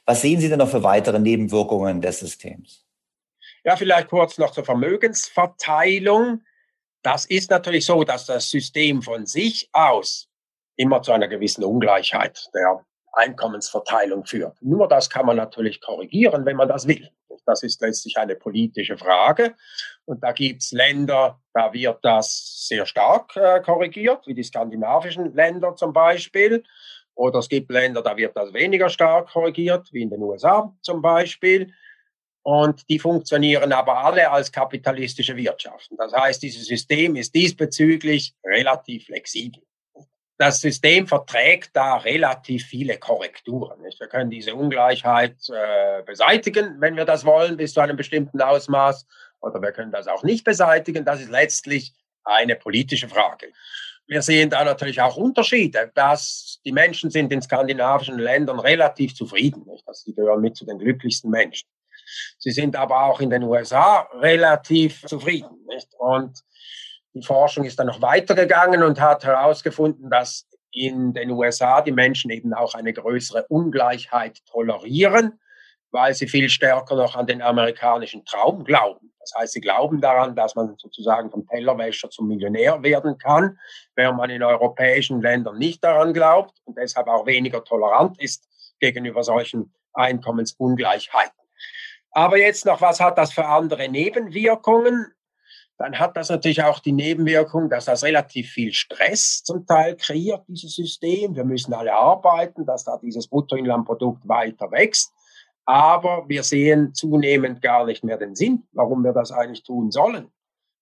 [0.05, 2.85] Was sehen Sie denn noch für weitere Nebenwirkungen des Systems?
[3.65, 6.43] Ja, vielleicht kurz noch zur Vermögensverteilung.
[7.03, 10.29] Das ist natürlich so, dass das System von sich aus
[10.77, 14.57] immer zu einer gewissen Ungleichheit der Einkommensverteilung führt.
[14.61, 17.09] Nur das kann man natürlich korrigieren, wenn man das will.
[17.47, 19.55] Das ist letztlich eine politische Frage.
[20.05, 25.35] Und da gibt es Länder, da wird das sehr stark äh, korrigiert, wie die skandinavischen
[25.35, 26.63] Länder zum Beispiel.
[27.15, 31.03] Oder es gibt Länder, da wird das weniger stark korrigiert, wie in den USA zum
[31.03, 31.73] Beispiel.
[32.49, 35.99] Und die funktionieren aber alle als kapitalistische Wirtschaften.
[35.99, 39.63] Das heißt, dieses System ist diesbezüglich relativ flexibel.
[40.39, 43.83] Das System verträgt da relativ viele Korrekturen.
[43.83, 44.01] Nicht?
[44.01, 49.07] Wir können diese Ungleichheit äh, beseitigen, wenn wir das wollen, bis zu einem bestimmten Ausmaß.
[49.43, 51.05] Oder wir können das auch nicht beseitigen.
[51.05, 51.93] Das ist letztlich
[52.25, 53.49] eine politische Frage.
[54.07, 59.67] Wir sehen da natürlich auch Unterschiede, dass die Menschen sind in skandinavischen Ländern relativ zufrieden.
[59.67, 59.87] Nicht?
[59.87, 61.69] Also sie gehören mit zu den glücklichsten Menschen.
[62.39, 65.65] Sie sind aber auch in den USA relativ zufrieden.
[65.67, 65.89] Nicht?
[65.99, 66.41] Und
[67.15, 72.31] die Forschung ist dann noch weitergegangen und hat herausgefunden, dass in den USA die Menschen
[72.31, 75.41] eben auch eine größere Ungleichheit tolerieren,
[75.91, 79.13] weil sie viel stärker noch an den amerikanischen Traum glauben.
[79.21, 83.59] Das heißt, sie glauben daran, dass man sozusagen vom Tellerwäscher zum Millionär werden kann,
[83.95, 88.49] während man in europäischen Ländern nicht daran glaubt und deshalb auch weniger tolerant ist
[88.81, 91.39] gegenüber solchen Einkommensungleichheiten.
[92.11, 95.13] Aber jetzt noch, was hat das für andere Nebenwirkungen?
[95.79, 100.43] Dann hat das natürlich auch die Nebenwirkung, dass das relativ viel Stress zum Teil kreiert,
[100.49, 101.37] dieses System.
[101.37, 105.13] Wir müssen alle arbeiten, dass da dieses Bruttoinlandprodukt weiter wächst.
[105.65, 110.33] Aber wir sehen zunehmend gar nicht mehr den Sinn, warum wir das eigentlich tun sollen.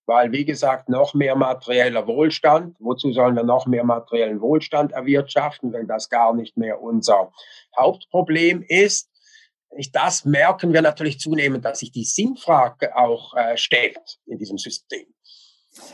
[0.06, 5.72] Weil, wie gesagt, noch mehr materieller Wohlstand, wozu sollen wir noch mehr materiellen Wohlstand erwirtschaften,
[5.72, 7.32] wenn das gar nicht mehr unser
[7.76, 9.10] Hauptproblem ist?
[9.92, 15.06] Das merken wir natürlich zunehmend, dass sich die Sinnfrage auch äh, stellt in diesem System.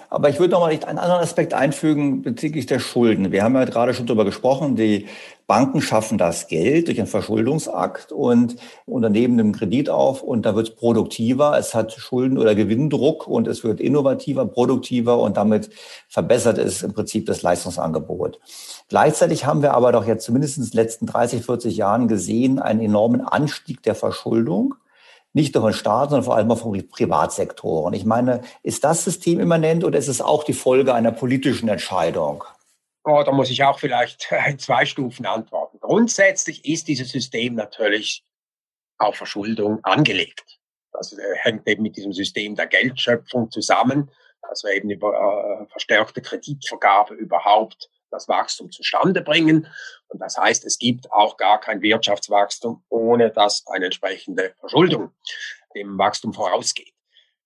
[0.08, 3.32] Aber ich würde noch mal einen anderen Aspekt einfügen bezüglich der Schulden.
[3.32, 5.08] Wir haben ja gerade schon darüber gesprochen, die
[5.52, 10.68] Banken schaffen das Geld durch einen Verschuldungsakt und Unternehmen nehmen Kredit auf und da wird
[10.68, 15.68] es produktiver, es hat Schulden- oder Gewinndruck und es wird innovativer, produktiver und damit
[16.08, 18.40] verbessert es im Prinzip das Leistungsangebot.
[18.88, 22.80] Gleichzeitig haben wir aber doch jetzt zumindest in den letzten 30, 40 Jahren gesehen einen
[22.80, 24.76] enormen Anstieg der Verschuldung
[25.34, 27.92] nicht nur von Staat, sondern vor allem auch von Privatsektoren.
[27.92, 32.42] Ich meine, ist das System immanent oder ist es auch die Folge einer politischen Entscheidung?
[33.04, 35.78] Oh, da muss ich auch vielleicht in zwei Stufen antworten.
[35.80, 38.24] Grundsätzlich ist dieses System natürlich
[38.98, 40.60] auf Verschuldung angelegt.
[40.92, 44.10] Das äh, hängt eben mit diesem System der Geldschöpfung zusammen,
[44.62, 49.66] wir eben über äh, verstärkte Kreditvergabe überhaupt das Wachstum zustande bringen.
[50.08, 55.12] Und das heißt, es gibt auch gar kein Wirtschaftswachstum, ohne dass eine entsprechende Verschuldung
[55.74, 56.92] dem Wachstum vorausgeht.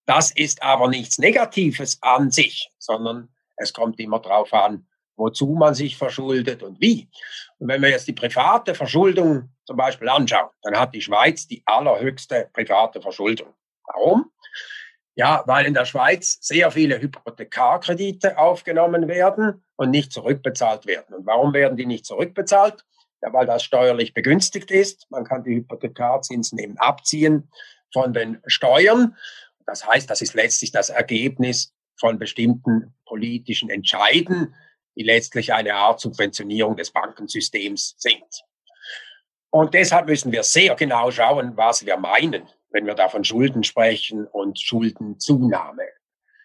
[0.06, 4.86] Das ist aber nichts Negatives an sich, sondern es kommt immer darauf an,
[5.16, 7.08] wozu man sich verschuldet und wie.
[7.58, 11.62] Und wenn wir jetzt die private Verschuldung zum Beispiel anschauen, dann hat die Schweiz die
[11.66, 13.54] allerhöchste private Verschuldung.
[13.86, 14.30] Warum?
[15.14, 21.14] Ja, weil in der Schweiz sehr viele Hypothekarkredite aufgenommen werden und nicht zurückbezahlt werden.
[21.14, 22.84] Und warum werden die nicht zurückbezahlt?
[23.22, 25.06] Ja, weil das steuerlich begünstigt ist.
[25.10, 27.50] Man kann die Hypothekarzinsen eben abziehen
[27.94, 29.16] von den Steuern.
[29.64, 34.54] Das heißt, das ist letztlich das Ergebnis von bestimmten politischen Entscheiden,
[34.96, 38.44] die letztlich eine Art Subventionierung des Bankensystems sind.
[39.50, 43.62] Und deshalb müssen wir sehr genau schauen, was wir meinen, wenn wir da von Schulden
[43.62, 45.84] sprechen und Schuldenzunahme.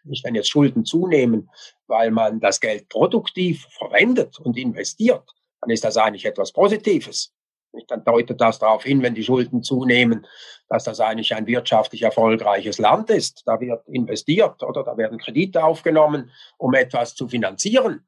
[0.04, 1.50] Nicht, wenn jetzt Schulden zunehmen,
[1.88, 5.30] weil man das Geld produktiv verwendet und investiert,
[5.62, 7.34] dann ist das eigentlich etwas Positives.
[7.88, 10.28] Dann deutet das darauf hin, wenn die Schulden zunehmen,
[10.68, 13.44] dass das eigentlich ein wirtschaftlich erfolgreiches Land ist.
[13.46, 18.06] Da wird investiert oder da werden Kredite aufgenommen, um etwas zu finanzieren.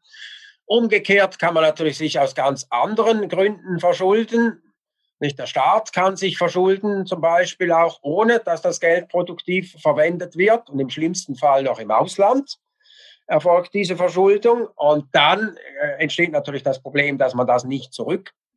[0.65, 4.61] Umgekehrt kann man natürlich sich aus ganz anderen Gründen verschulden.
[5.19, 10.37] Nicht der Staat kann sich verschulden, zum Beispiel auch ohne, dass das Geld produktiv verwendet
[10.37, 12.57] wird und im schlimmsten Fall noch im Ausland
[13.27, 14.67] erfolgt diese Verschuldung.
[14.75, 17.93] Und dann äh, entsteht natürlich das Problem, dass man das nicht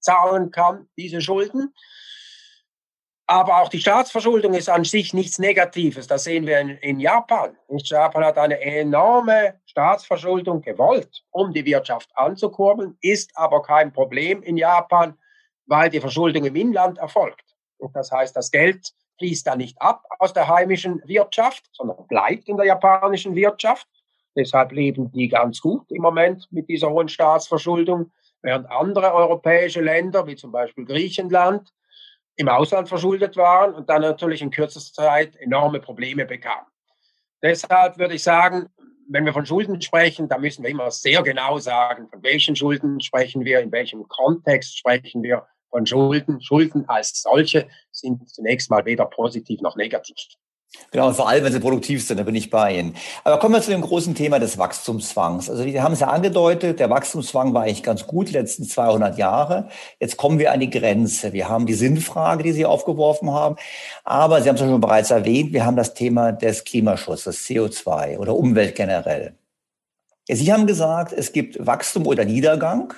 [0.07, 1.75] zurückzahlen kann, diese Schulden.
[3.29, 6.07] Aber auch die Staatsverschuldung ist an sich nichts Negatives.
[6.07, 7.57] Das sehen wir in, in Japan.
[7.69, 14.57] Japan hat eine enorme Staatsverschuldung gewollt, um die Wirtschaft anzukurbeln, ist aber kein Problem in
[14.57, 15.19] Japan,
[15.67, 17.43] weil die Verschuldung im Inland erfolgt.
[17.79, 22.49] Und das heißt, das Geld fließt da nicht ab aus der heimischen Wirtschaft, sondern bleibt
[22.49, 23.89] in der japanischen Wirtschaft.
[24.37, 30.27] Deshalb leben die ganz gut im Moment mit dieser hohen Staatsverschuldung, während andere europäische Länder,
[30.27, 31.73] wie zum Beispiel Griechenland,
[32.37, 36.67] im Ausland verschuldet waren und dann natürlich in kürzester Zeit enorme Probleme bekamen.
[37.43, 38.69] Deshalb würde ich sagen,
[39.09, 43.01] wenn wir von Schulden sprechen, da müssen wir immer sehr genau sagen, von welchen Schulden
[43.01, 46.41] sprechen wir, in welchem Kontext sprechen wir von Schulden.
[46.41, 50.17] Schulden als solche sind zunächst mal weder positiv noch negativ.
[50.93, 52.95] Genau, und vor allem, wenn sie produktiv sind, da bin ich bei Ihnen.
[53.25, 55.51] Aber kommen wir zu dem großen Thema des Wachstumszwangs.
[55.51, 59.69] Also wir haben es ja angedeutet, der Wachstumszwang war eigentlich ganz gut letzten 200 Jahre.
[60.01, 61.33] Jetzt kommen wir an die Grenze.
[61.33, 63.57] Wir haben die Sinnfrage, die Sie aufgeworfen haben.
[64.05, 68.19] Aber Sie haben es ja schon bereits erwähnt, wir haben das Thema des Klimaschutzes, CO2
[68.19, 69.35] oder Umwelt generell.
[70.29, 72.95] Sie haben gesagt, es gibt Wachstum oder Niedergang.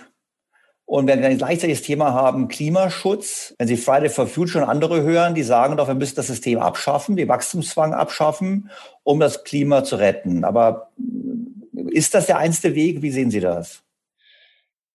[0.89, 4.71] Und wenn wir ein gleichzeitig das Thema haben, Klimaschutz, wenn Sie Friday for Future und
[4.71, 8.71] andere hören, die sagen doch, wir müssen das System abschaffen, den Wachstumszwang abschaffen,
[9.03, 10.45] um das Klima zu retten.
[10.45, 10.91] Aber
[11.91, 13.03] ist das der einzige Weg?
[13.03, 13.85] Wie sehen Sie das?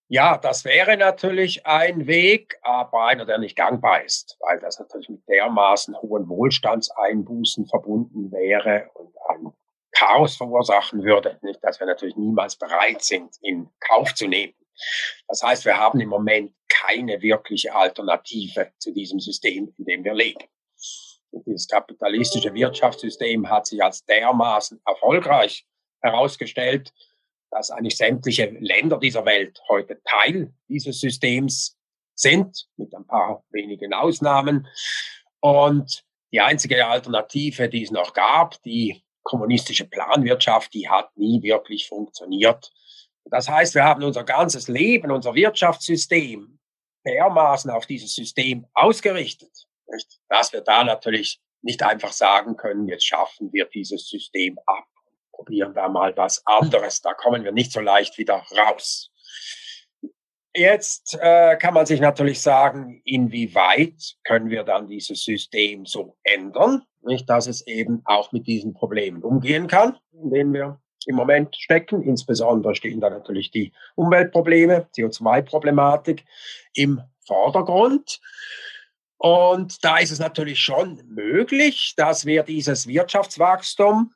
[0.07, 5.09] Ja, das wäre natürlich ein Weg, aber einer, der nicht gangbar ist, weil das natürlich
[5.09, 9.53] mit dermaßen hohen Wohlstandseinbußen verbunden wäre und ein
[9.91, 14.55] Chaos verursachen würde, nicht, dass wir natürlich niemals bereit sind, in Kauf zu nehmen.
[15.28, 20.13] Das heißt, wir haben im Moment keine wirkliche Alternative zu diesem System, in dem wir
[20.13, 20.43] leben.
[21.32, 25.65] Und dieses kapitalistische Wirtschaftssystem hat sich als dermaßen erfolgreich
[26.01, 26.93] herausgestellt,
[27.49, 31.78] dass eigentlich sämtliche Länder dieser Welt heute Teil dieses Systems
[32.15, 34.67] sind, mit ein paar wenigen Ausnahmen.
[35.39, 41.88] Und die einzige Alternative, die es noch gab, die kommunistische Planwirtschaft, die hat nie wirklich
[41.88, 42.71] funktioniert.
[43.26, 46.59] Das heißt, wir haben unser ganzes Leben, unser Wirtschaftssystem
[47.05, 49.51] dermaßen auf dieses System ausgerichtet,
[49.91, 50.19] nicht?
[50.30, 54.86] dass wir da natürlich nicht einfach sagen können, jetzt schaffen wir dieses System ab,
[55.32, 59.09] probieren da mal was anderes, da kommen wir nicht so leicht wieder raus.
[60.55, 66.84] Jetzt äh, kann man sich natürlich sagen, inwieweit können wir dann dieses System so ändern,
[67.01, 71.56] nicht, dass es eben auch mit diesen Problemen umgehen kann, in denen wir im Moment
[71.56, 72.01] stecken.
[72.04, 76.24] Insbesondere stehen da natürlich die Umweltprobleme, CO2-Problematik
[76.74, 78.20] im Vordergrund.
[79.18, 84.14] Und da ist es natürlich schon möglich, dass wir dieses Wirtschaftswachstum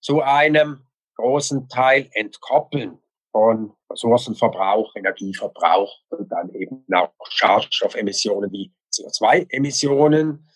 [0.00, 2.98] zu einem großen Teil entkoppeln
[3.32, 10.48] von Ressourcenverbrauch, Energieverbrauch und dann eben auch Schadstoffemissionen wie CO2-Emissionen.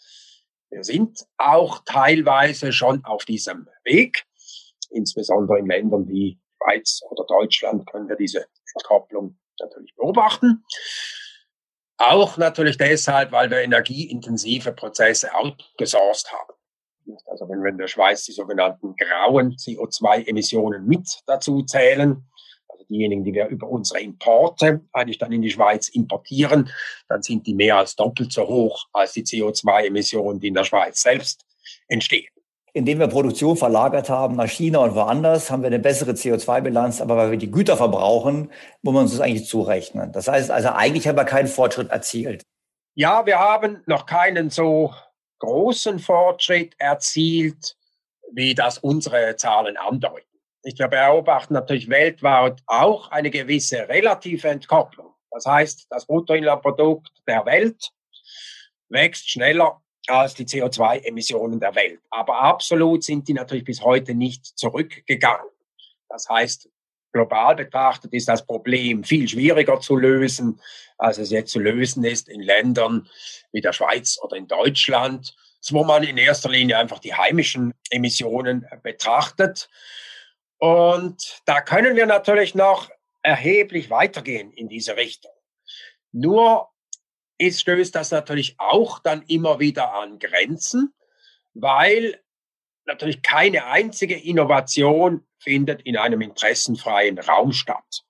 [0.70, 4.27] Wir sind auch teilweise schon auf diesem Weg
[4.90, 10.64] insbesondere in Ländern wie Schweiz oder Deutschland können wir diese Entkopplung natürlich beobachten.
[11.96, 16.54] Auch natürlich deshalb, weil wir energieintensive Prozesse outgesourced haben.
[17.26, 22.28] Also wenn wir in der Schweiz die sogenannten grauen CO2-Emissionen mit dazu zählen,
[22.68, 26.70] also diejenigen, die wir über unsere Importe eigentlich dann in die Schweiz importieren,
[27.08, 31.00] dann sind die mehr als doppelt so hoch als die CO2-Emissionen, die in der Schweiz
[31.00, 31.44] selbst
[31.88, 32.28] entstehen
[32.72, 37.16] indem wir Produktion verlagert haben nach China und woanders, haben wir eine bessere CO2-Bilanz, aber
[37.16, 38.50] weil wir die Güter verbrauchen,
[38.82, 40.12] muss man uns das eigentlich zurechnen.
[40.12, 42.42] Das heißt also, eigentlich haben wir keinen Fortschritt erzielt.
[42.94, 44.92] Ja, wir haben noch keinen so
[45.38, 47.76] großen Fortschritt erzielt,
[48.32, 50.26] wie das unsere Zahlen andeuten.
[50.62, 55.14] Wir beobachten natürlich weltweit auch eine gewisse relative Entkopplung.
[55.30, 57.90] Das heißt, das Bruttoinlandprodukt der Welt
[58.88, 59.80] wächst schneller
[60.10, 62.00] als die CO2-Emissionen der Welt.
[62.10, 65.50] Aber absolut sind die natürlich bis heute nicht zurückgegangen.
[66.08, 66.68] Das heißt,
[67.12, 70.60] global betrachtet ist das Problem viel schwieriger zu lösen,
[70.96, 73.08] als es jetzt zu lösen ist in Ländern
[73.52, 75.34] wie der Schweiz oder in Deutschland,
[75.70, 79.68] wo man in erster Linie einfach die heimischen Emissionen betrachtet.
[80.58, 82.90] Und da können wir natürlich noch
[83.22, 85.32] erheblich weitergehen in diese Richtung.
[86.12, 86.68] Nur
[87.38, 90.94] ist, stößt das natürlich auch dann immer wieder an Grenzen,
[91.54, 92.20] weil
[92.84, 98.04] natürlich keine einzige Innovation findet in einem interessenfreien Raum statt.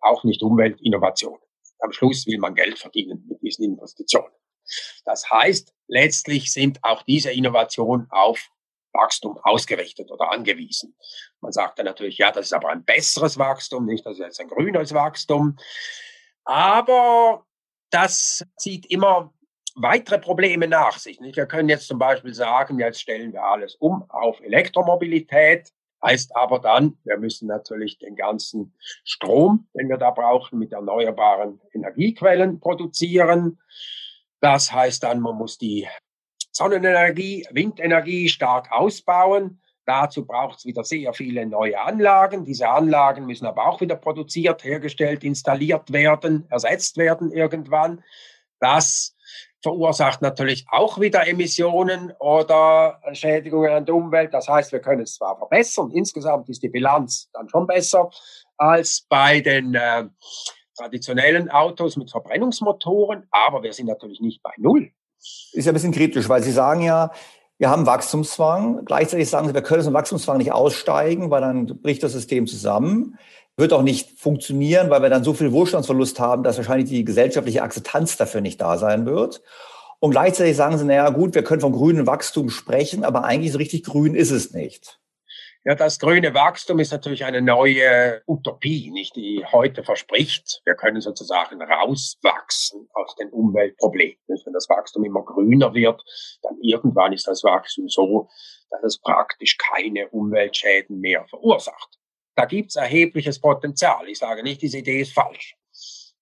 [0.00, 1.38] Auch nicht Umweltinnovation.
[1.80, 4.32] Am Schluss will man Geld verdienen mit diesen Investitionen.
[5.04, 8.50] Das heißt, letztlich sind auch diese Innovationen auf
[8.92, 10.96] Wachstum ausgerichtet oder angewiesen.
[11.40, 14.40] Man sagt dann natürlich, ja, das ist aber ein besseres Wachstum, nicht, das ist jetzt
[14.40, 15.56] ein grünes Wachstum.
[16.44, 17.46] Aber
[17.92, 19.32] das zieht immer
[19.74, 21.18] weitere Probleme nach sich.
[21.20, 25.72] Wir können jetzt zum Beispiel sagen, jetzt stellen wir alles um auf Elektromobilität.
[26.04, 28.74] Heißt aber dann, wir müssen natürlich den ganzen
[29.04, 33.60] Strom, den wir da brauchen, mit erneuerbaren Energiequellen produzieren.
[34.40, 35.86] Das heißt dann, man muss die
[36.50, 39.61] Sonnenenergie, Windenergie stark ausbauen.
[39.84, 42.44] Dazu braucht es wieder sehr viele neue Anlagen.
[42.44, 48.02] Diese Anlagen müssen aber auch wieder produziert, hergestellt, installiert werden, ersetzt werden irgendwann.
[48.60, 49.16] Das
[49.62, 54.34] verursacht natürlich auch wieder Emissionen oder Schädigungen an der Umwelt.
[54.34, 58.10] Das heißt, wir können es zwar verbessern, insgesamt ist die Bilanz dann schon besser
[58.56, 60.04] als bei den äh,
[60.76, 64.90] traditionellen Autos mit Verbrennungsmotoren, aber wir sind natürlich nicht bei Null.
[65.52, 67.12] Ist ja ein bisschen kritisch, weil Sie sagen ja,
[67.62, 68.84] wir haben Wachstumszwang.
[68.86, 72.48] Gleichzeitig sagen sie, wir können aus dem Wachstumszwang nicht aussteigen, weil dann bricht das System
[72.48, 73.16] zusammen.
[73.56, 77.62] Wird auch nicht funktionieren, weil wir dann so viel Wohlstandsverlust haben, dass wahrscheinlich die gesellschaftliche
[77.62, 79.42] Akzeptanz dafür nicht da sein wird.
[80.00, 83.58] Und gleichzeitig sagen sie, naja, gut, wir können vom grünen Wachstum sprechen, aber eigentlich so
[83.58, 84.98] richtig grün ist es nicht.
[85.64, 90.60] Ja, das grüne Wachstum ist natürlich eine neue Utopie, nicht die heute verspricht.
[90.64, 94.16] Wir können sozusagen rauswachsen aus den Umweltproblemen.
[94.26, 96.02] Wenn das Wachstum immer grüner wird,
[96.42, 98.28] dann irgendwann ist das Wachstum so,
[98.70, 101.96] dass es praktisch keine Umweltschäden mehr verursacht.
[102.34, 104.08] Da gibt es erhebliches Potenzial.
[104.08, 105.54] Ich sage nicht, diese Idee ist falsch.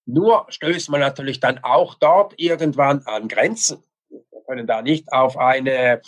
[0.05, 3.83] Nur stößt man natürlich dann auch dort irgendwann an Grenzen.
[4.11, 6.03] Wir können da nicht auf eine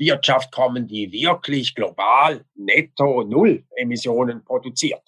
[0.00, 5.02] Wirtschaft kommen, die wirklich global netto Null Emissionen produziert.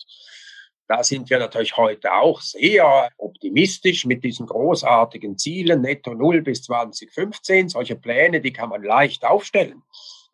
[0.87, 6.63] Da sind wir natürlich heute auch sehr optimistisch mit diesen großartigen Zielen, netto Null bis
[6.65, 7.71] 2015.
[7.71, 9.83] Solche Pläne, die kann man leicht aufstellen.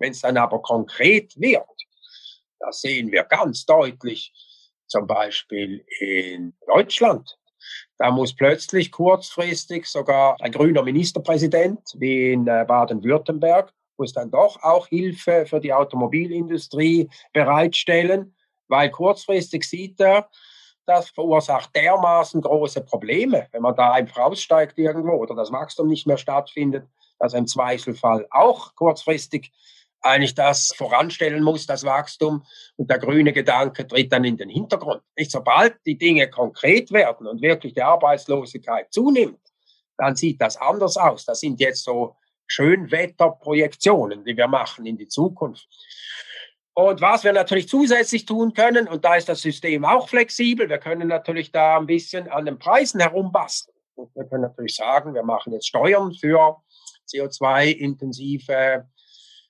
[0.01, 1.65] Wenn es dann aber konkret wird,
[2.59, 4.33] das sehen wir ganz deutlich,
[4.89, 7.39] zum Beispiel in Deutschland.
[7.99, 14.63] Da muss plötzlich kurzfristig sogar ein grüner Ministerpräsident wie in äh, Baden-Württemberg muss dann doch
[14.63, 18.35] auch Hilfe für die Automobilindustrie bereitstellen,
[18.69, 20.29] weil kurzfristig sieht er,
[20.87, 26.07] das verursacht dermaßen große Probleme, wenn man da einfach aussteigt irgendwo oder das Wachstum nicht
[26.07, 26.87] mehr stattfindet,
[27.19, 29.53] dass er im Zweifelfall auch kurzfristig
[30.01, 32.45] eigentlich das voranstellen muss, das Wachstum.
[32.77, 35.03] Und der grüne Gedanke tritt dann in den Hintergrund.
[35.17, 39.41] Nicht sobald die Dinge konkret werden und wirklich die Arbeitslosigkeit zunimmt,
[39.97, 41.25] dann sieht das anders aus.
[41.25, 42.17] Das sind jetzt so
[42.49, 45.69] Schönwetterprojektionen, die wir machen in die Zukunft.
[46.75, 50.79] Und was wir natürlich zusätzlich tun können, und da ist das System auch flexibel, wir
[50.79, 53.77] können natürlich da ein bisschen an den Preisen herumbasteln.
[53.97, 56.57] Und wir können natürlich sagen, wir machen jetzt Steuern für
[57.13, 58.87] CO2-intensive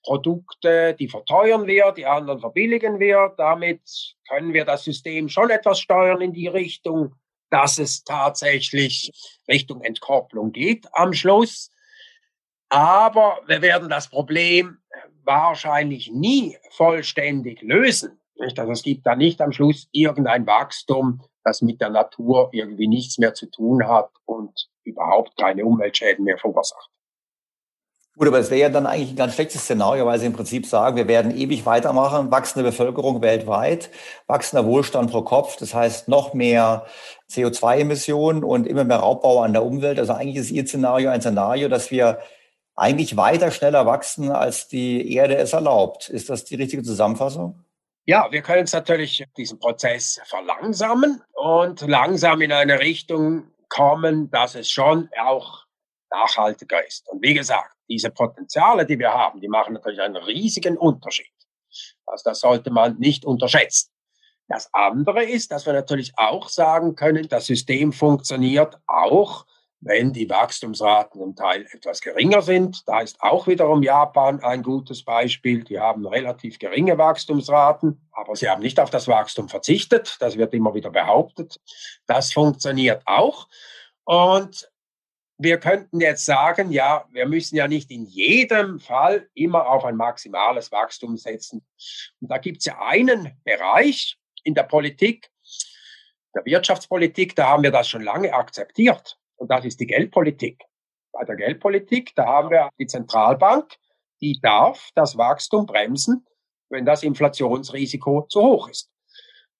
[0.02, 3.34] Produkte, die verteuern wir, die anderen verbilligen wir.
[3.36, 3.82] Damit
[4.26, 7.14] können wir das System schon etwas steuern in die Richtung,
[7.50, 9.12] dass es tatsächlich
[9.46, 11.70] Richtung Entkopplung geht am Schluss.
[12.68, 14.78] Aber wir werden das Problem
[15.24, 18.20] wahrscheinlich nie vollständig lösen.
[18.38, 23.18] Also es gibt da nicht am Schluss irgendein Wachstum, das mit der Natur irgendwie nichts
[23.18, 26.90] mehr zu tun hat und überhaupt keine Umweltschäden mehr verursacht.
[28.16, 30.66] Gut, aber es wäre ja dann eigentlich ein ganz schlechtes Szenario, weil Sie im Prinzip
[30.66, 33.90] sagen, wir werden ewig weitermachen, wachsende Bevölkerung weltweit,
[34.26, 36.86] wachsender Wohlstand pro Kopf, das heißt noch mehr
[37.30, 40.00] CO2-Emissionen und immer mehr Raubbau an der Umwelt.
[40.00, 42.18] Also eigentlich ist Ihr Szenario ein Szenario, dass wir
[42.78, 46.08] eigentlich weiter schneller wachsen, als die Erde es erlaubt.
[46.08, 47.64] Ist das die richtige Zusammenfassung?
[48.06, 54.54] Ja, wir können es natürlich diesen Prozess verlangsamen und langsam in eine Richtung kommen, dass
[54.54, 55.64] es schon auch
[56.10, 57.06] nachhaltiger ist.
[57.08, 61.26] Und wie gesagt, diese Potenziale, die wir haben, die machen natürlich einen riesigen Unterschied.
[62.06, 63.90] Also das sollte man nicht unterschätzen.
[64.48, 69.44] Das andere ist, dass wir natürlich auch sagen können, das System funktioniert auch
[69.80, 72.86] wenn die Wachstumsraten im Teil etwas geringer sind.
[72.88, 75.62] Da ist auch wiederum Japan ein gutes Beispiel.
[75.64, 80.16] Die haben relativ geringe Wachstumsraten, aber sie haben nicht auf das Wachstum verzichtet.
[80.20, 81.60] Das wird immer wieder behauptet.
[82.06, 83.48] Das funktioniert auch.
[84.04, 84.68] Und
[85.40, 89.94] wir könnten jetzt sagen, ja, wir müssen ja nicht in jedem Fall immer auf ein
[89.94, 91.64] maximales Wachstum setzen.
[92.20, 95.30] Und da gibt es ja einen Bereich in der Politik,
[96.34, 99.18] der Wirtschaftspolitik, da haben wir das schon lange akzeptiert.
[99.38, 100.62] Und das ist die Geldpolitik.
[101.12, 103.74] Bei der Geldpolitik, da haben wir die Zentralbank,
[104.20, 106.26] die darf das Wachstum bremsen,
[106.68, 108.90] wenn das Inflationsrisiko zu hoch ist.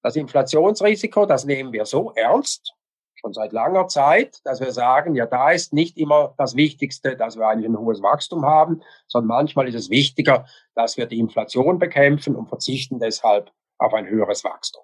[0.02, 2.74] Das Inflationsrisiko, das nehmen wir so ernst,
[3.20, 7.36] schon seit langer Zeit, dass wir sagen, ja, da ist nicht immer das Wichtigste, dass
[7.36, 11.78] wir eigentlich ein hohes Wachstum haben, sondern manchmal ist es wichtiger, dass wir die Inflation
[11.78, 14.82] bekämpfen und verzichten deshalb auf ein höheres Wachstum.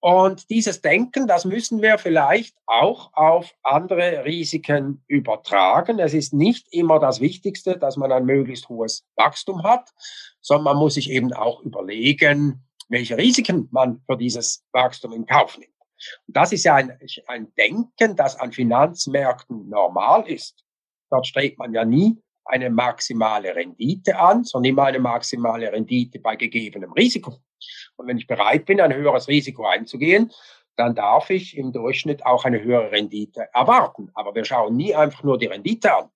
[0.00, 5.98] Und dieses Denken, das müssen wir vielleicht auch auf andere Risiken übertragen.
[5.98, 9.90] Es ist nicht immer das Wichtigste, dass man ein möglichst hohes Wachstum hat,
[10.40, 15.58] sondern man muss sich eben auch überlegen, welche Risiken man für dieses Wachstum in Kauf
[15.58, 15.72] nimmt.
[16.28, 16.96] Und das ist ja ein,
[17.26, 20.64] ein Denken, das an Finanzmärkten normal ist.
[21.10, 26.36] Dort strebt man ja nie eine maximale Rendite an, sondern immer eine maximale Rendite bei
[26.36, 27.40] gegebenem Risiko.
[27.96, 30.32] Und wenn ich bereit bin, ein höheres Risiko einzugehen,
[30.76, 34.10] dann darf ich im Durchschnitt auch eine höhere Rendite erwarten.
[34.14, 36.10] Aber wir schauen nie einfach nur die Rendite an.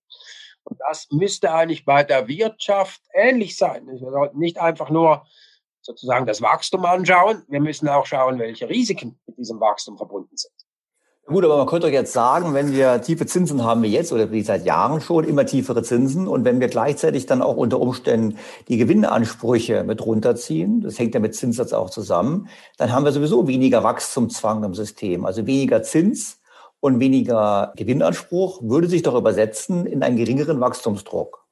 [0.63, 3.85] Und das müsste eigentlich bei der Wirtschaft ähnlich sein.
[3.87, 5.25] Wir sollten nicht einfach nur
[5.81, 7.43] sozusagen das Wachstum anschauen.
[7.49, 10.53] Wir müssen auch schauen, welche Risiken mit diesem Wachstum verbunden sind.
[11.25, 14.31] Gut, aber man könnte doch jetzt sagen, wenn wir tiefe Zinsen haben wie jetzt oder
[14.31, 18.37] wie seit Jahren schon, immer tiefere Zinsen und wenn wir gleichzeitig dann auch unter Umständen
[18.67, 23.47] die Gewinnansprüche mit runterziehen, das hängt ja mit Zinssatz auch zusammen, dann haben wir sowieso
[23.47, 26.41] weniger Wachstumszwang im System, also weniger Zins
[26.81, 31.45] und weniger Gewinnanspruch würde sich doch übersetzen in einen geringeren Wachstumsdruck.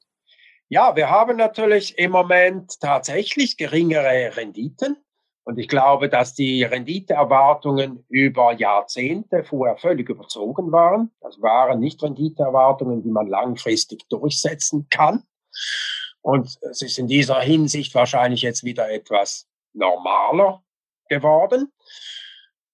[0.68, 4.98] Ja, wir haben natürlich im Moment tatsächlich geringere Renditen.
[5.44, 11.10] Und ich glaube, dass die Renditeerwartungen über Jahrzehnte vorher völlig überzogen waren.
[11.20, 15.24] Das waren nicht Renditeerwartungen, die man langfristig durchsetzen kann.
[16.20, 20.62] Und es ist in dieser Hinsicht wahrscheinlich jetzt wieder etwas normaler
[21.08, 21.72] geworden.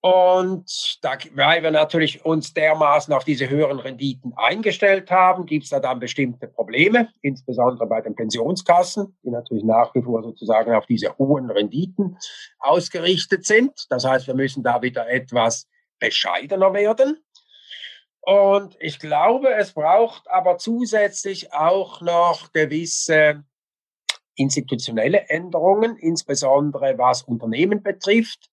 [0.01, 5.71] Und da, weil wir natürlich uns dermaßen auf diese höheren Renditen eingestellt haben, gibt es
[5.71, 10.87] da dann bestimmte Probleme, insbesondere bei den Pensionskassen, die natürlich nach wie vor sozusagen auf
[10.87, 12.17] diese hohen Renditen
[12.61, 13.87] ausgerichtet sind.
[13.91, 15.67] Das heißt, wir müssen da wieder etwas
[15.99, 17.19] bescheidener werden.
[18.21, 23.43] Und ich glaube, es braucht aber zusätzlich auch noch gewisse
[24.37, 28.49] institutionelle Änderungen, insbesondere was Unternehmen betrifft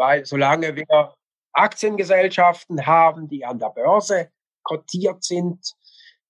[0.00, 1.14] weil solange wir
[1.52, 4.30] Aktiengesellschaften haben, die an der Börse
[4.62, 5.74] kotiert sind,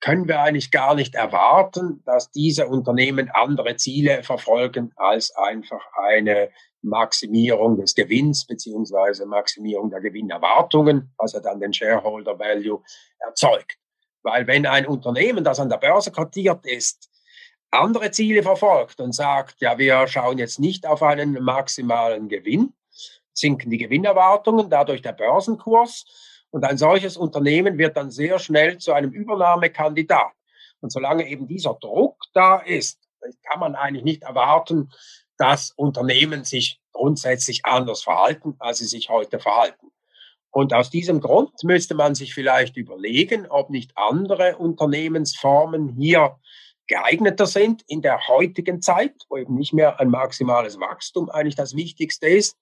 [0.01, 6.51] können wir eigentlich gar nicht erwarten, dass diese Unternehmen andere Ziele verfolgen als einfach eine
[6.83, 12.83] Maximierung des Gewinns beziehungsweise Maximierung der Gewinnerwartungen, was ja dann den Shareholder Value
[13.21, 13.77] erzeugt.
[14.23, 17.09] Weil wenn ein Unternehmen, das an der Börse kotiert ist,
[17.71, 22.73] andere Ziele verfolgt und sagt, ja, wir schauen jetzt nicht auf einen maximalen Gewinn,
[23.41, 26.05] sinken die Gewinnerwartungen, dadurch der Börsenkurs.
[26.51, 30.32] Und ein solches Unternehmen wird dann sehr schnell zu einem Übernahmekandidat.
[30.80, 32.99] Und solange eben dieser Druck da ist,
[33.49, 34.91] kann man eigentlich nicht erwarten,
[35.36, 39.91] dass Unternehmen sich grundsätzlich anders verhalten, als sie sich heute verhalten.
[40.51, 46.36] Und aus diesem Grund müsste man sich vielleicht überlegen, ob nicht andere Unternehmensformen hier
[46.91, 51.76] geeigneter sind in der heutigen Zeit, wo eben nicht mehr ein maximales Wachstum eigentlich das
[51.76, 52.59] Wichtigste ist.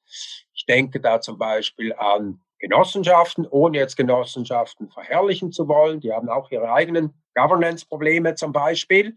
[0.55, 6.01] Ich denke da zum Beispiel an Genossenschaften, ohne jetzt Genossenschaften verherrlichen zu wollen.
[6.01, 9.16] Die haben auch ihre eigenen Governance-Probleme zum Beispiel.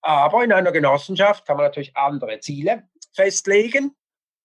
[0.00, 3.94] Aber in einer Genossenschaft kann man natürlich andere Ziele festlegen.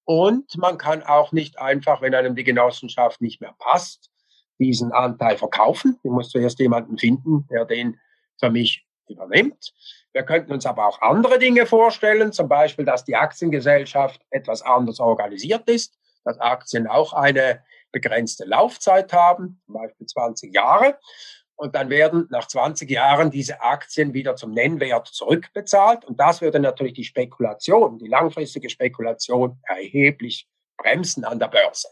[0.04, 4.12] Und man kann auch nicht einfach, wenn einem die Genossenschaft nicht mehr passt,
[4.60, 5.98] diesen Anteil verkaufen.
[6.04, 7.98] Ich muss zuerst jemanden finden, der den
[8.38, 9.74] für mich übernimmt.
[10.14, 15.00] Wir könnten uns aber auch andere Dinge vorstellen, zum Beispiel, dass die Aktiengesellschaft etwas anders
[15.00, 20.98] organisiert ist, dass Aktien auch eine begrenzte Laufzeit haben, zum Beispiel 20 Jahre.
[21.56, 26.04] Und dann werden nach 20 Jahren diese Aktien wieder zum Nennwert zurückbezahlt.
[26.04, 30.48] Und das würde natürlich die Spekulation, die langfristige Spekulation erheblich
[30.78, 31.88] bremsen an der Börse.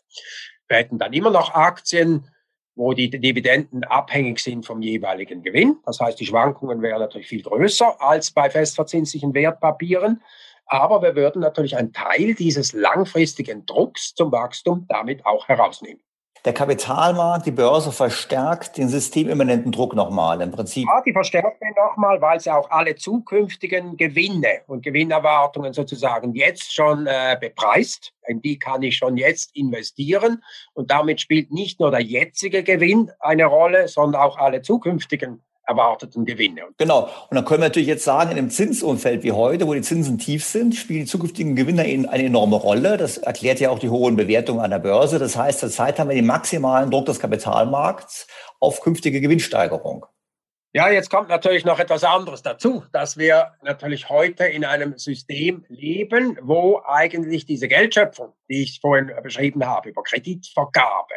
[0.68, 2.28] Wir hätten dann immer noch Aktien,
[2.76, 5.78] wo die Dividenden abhängig sind vom jeweiligen Gewinn.
[5.86, 10.22] Das heißt, die Schwankungen wären natürlich viel größer als bei festverzinslichen Wertpapieren.
[10.66, 16.02] Aber wir würden natürlich einen Teil dieses langfristigen Drucks zum Wachstum damit auch herausnehmen.
[16.44, 20.88] Der Kapitalmarkt, die Börse verstärkt den systemimmanenten Druck nochmal im Prinzip.
[20.88, 26.74] Ja, die verstärkt den nochmal, weil sie auch alle zukünftigen Gewinne und Gewinnerwartungen sozusagen jetzt
[26.74, 28.14] schon äh, bepreist.
[28.26, 30.44] In die kann ich schon jetzt investieren.
[30.74, 36.26] Und damit spielt nicht nur der jetzige Gewinn eine Rolle, sondern auch alle zukünftigen erwarteten
[36.26, 36.62] Gewinne.
[36.78, 37.10] Genau.
[37.30, 40.18] Und dann können wir natürlich jetzt sagen, in einem Zinsumfeld wie heute, wo die Zinsen
[40.18, 42.98] tief sind, spielen die zukünftigen Gewinner eine enorme Rolle.
[42.98, 45.20] Das erklärt ja auch die hohen Bewertungen an der Börse.
[45.20, 48.28] Das heißt, zurzeit haben wir den maximalen Druck des Kapitalmarkts
[48.60, 50.06] auf künftige Gewinnsteigerung.
[50.74, 55.66] Ja, jetzt kommt natürlich noch etwas anderes dazu, dass wir natürlich heute in einem System
[55.68, 61.14] leben, wo eigentlich diese Geldschöpfung, die ich vorhin beschrieben habe, über Kreditvergabe,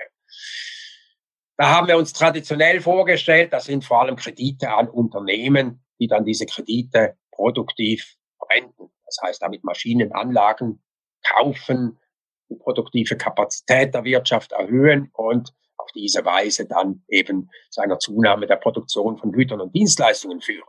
[1.57, 6.25] da haben wir uns traditionell vorgestellt, das sind vor allem Kredite an Unternehmen, die dann
[6.25, 8.91] diese Kredite produktiv verwenden.
[9.05, 10.83] Das heißt, damit Maschinenanlagen
[11.23, 11.99] kaufen,
[12.51, 18.47] die produktive Kapazität der Wirtschaft erhöhen und auf diese Weise dann eben zu einer Zunahme
[18.47, 20.69] der Produktion von Gütern und Dienstleistungen führen.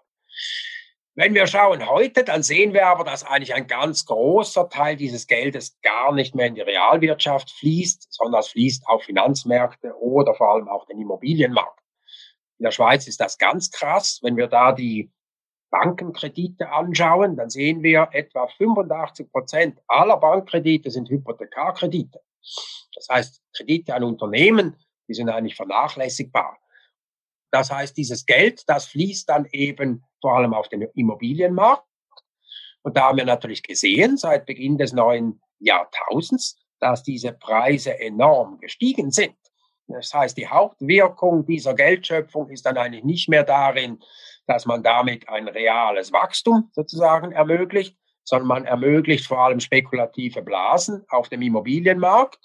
[1.18, 5.28] Wenn wir schauen heute, dann sehen wir aber, dass eigentlich ein ganz großer Teil dieses
[5.28, 10.52] Geldes gar nicht mehr in die Realwirtschaft fließt, sondern es fließt auf Finanzmärkte oder vor
[10.52, 11.80] allem auch den Immobilienmarkt.
[12.60, 14.20] In der Schweiz ist das ganz krass.
[14.24, 15.10] Wenn wir da die
[15.70, 22.20] Bankenkredite anschauen, dann sehen wir etwa 85 Prozent aller Bankkredite sind Hypothekarkredite.
[22.94, 24.76] Das heißt, Kredite an Unternehmen,
[25.08, 26.58] die sind eigentlich vernachlässigbar.
[27.56, 31.86] Das heißt, dieses Geld, das fließt dann eben vor allem auf den Immobilienmarkt.
[32.84, 38.60] Und da haben wir natürlich gesehen, seit Beginn des neuen Jahrtausends, dass diese Preise enorm
[38.60, 39.38] gestiegen sind.
[39.88, 44.00] Das heißt, die Hauptwirkung dieser Geldschöpfung ist dann eigentlich nicht mehr darin,
[44.48, 47.96] dass man damit ein reales Wachstum sozusagen ermöglicht,
[48.26, 52.38] sondern man ermöglicht vor allem spekulative Blasen auf dem Immobilienmarkt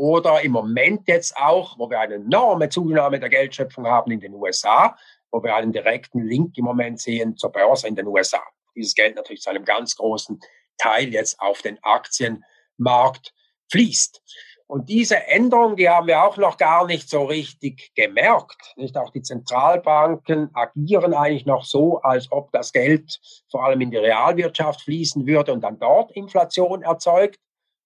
[0.00, 4.32] oder im Moment jetzt auch, wo wir eine enorme Zunahme der Geldschöpfung haben in den
[4.32, 4.96] USA,
[5.30, 8.40] wo wir einen direkten Link im Moment sehen zur Börse in den USA.
[8.74, 10.40] Dieses Geld natürlich zu einem ganz großen
[10.78, 13.34] Teil jetzt auf den Aktienmarkt
[13.70, 14.22] fließt.
[14.66, 18.72] Und diese Änderung, die haben wir auch noch gar nicht so richtig gemerkt.
[18.76, 23.20] Nicht auch die Zentralbanken agieren eigentlich noch so, als ob das Geld
[23.50, 27.38] vor allem in die Realwirtschaft fließen würde und dann dort Inflation erzeugt.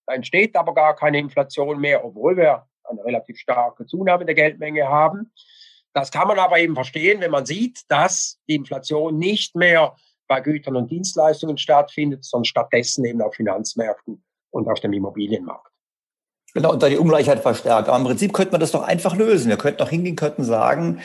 [0.06, 4.88] Da entsteht aber gar keine Inflation mehr, obwohl wir eine relativ starke Zunahme der Geldmenge
[4.88, 5.32] haben.
[5.94, 9.96] Das kann man aber eben verstehen, wenn man sieht, dass die Inflation nicht mehr
[10.26, 15.73] bei Gütern und Dienstleistungen stattfindet, sondern stattdessen eben auf Finanzmärkten und auf dem Immobilienmarkt.
[16.54, 17.88] Genau, und da die Ungleichheit verstärkt.
[17.88, 19.48] Aber im Prinzip könnte man das doch einfach lösen.
[19.48, 21.00] Wir könnten doch hingehen, könnten sagen,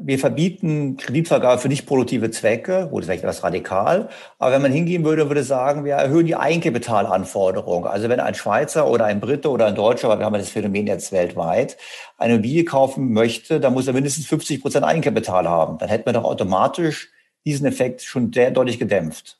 [0.00, 4.72] wir verbieten Kreditvergabe für nicht produktive Zwecke, gut, das vielleicht etwas radikal, aber wenn man
[4.72, 7.86] hingehen würde, würde sagen, wir erhöhen die Eigenkapitalanforderung.
[7.86, 10.86] Also wenn ein Schweizer oder ein Brite oder ein Deutscher, weil wir haben das Phänomen
[10.86, 11.76] jetzt weltweit,
[12.16, 15.78] eine Immobilie kaufen möchte, dann muss er mindestens 50 Prozent Eigenkapital haben.
[15.78, 17.10] Dann hätten wir doch automatisch
[17.44, 19.38] diesen Effekt schon sehr deutlich gedämpft.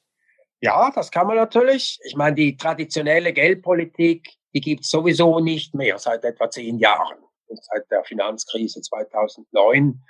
[0.61, 2.01] Ja, das kann man natürlich.
[2.05, 7.19] Ich meine, die traditionelle Geldpolitik die gibt es sowieso nicht mehr seit etwa zehn Jahren.
[7.47, 10.03] Und seit der Finanzkrise 2009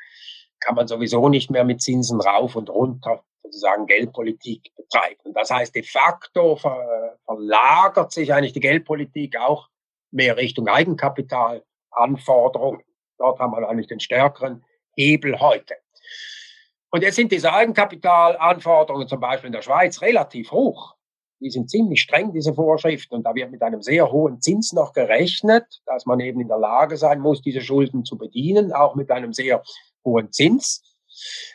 [0.60, 5.32] kann man sowieso nicht mehr mit Zinsen rauf und runter sozusagen Geldpolitik betreiben.
[5.34, 9.68] Das heißt, de facto ver verlagert sich eigentlich die Geldpolitik auch
[10.10, 12.82] mehr Richtung Eigenkapitalanforderungen.
[13.18, 14.64] Dort haben wir eigentlich den stärkeren
[14.96, 15.76] Hebel heute.
[16.90, 20.97] Und jetzt sind diese Eigenkapitalanforderungen zum Beispiel in der Schweiz relativ hoch
[21.40, 23.14] die sind ziemlich streng, diese Vorschriften.
[23.14, 26.58] Und da wird mit einem sehr hohen Zins noch gerechnet, dass man eben in der
[26.58, 29.62] Lage sein muss, diese Schulden zu bedienen, auch mit einem sehr
[30.04, 30.82] hohen Zins.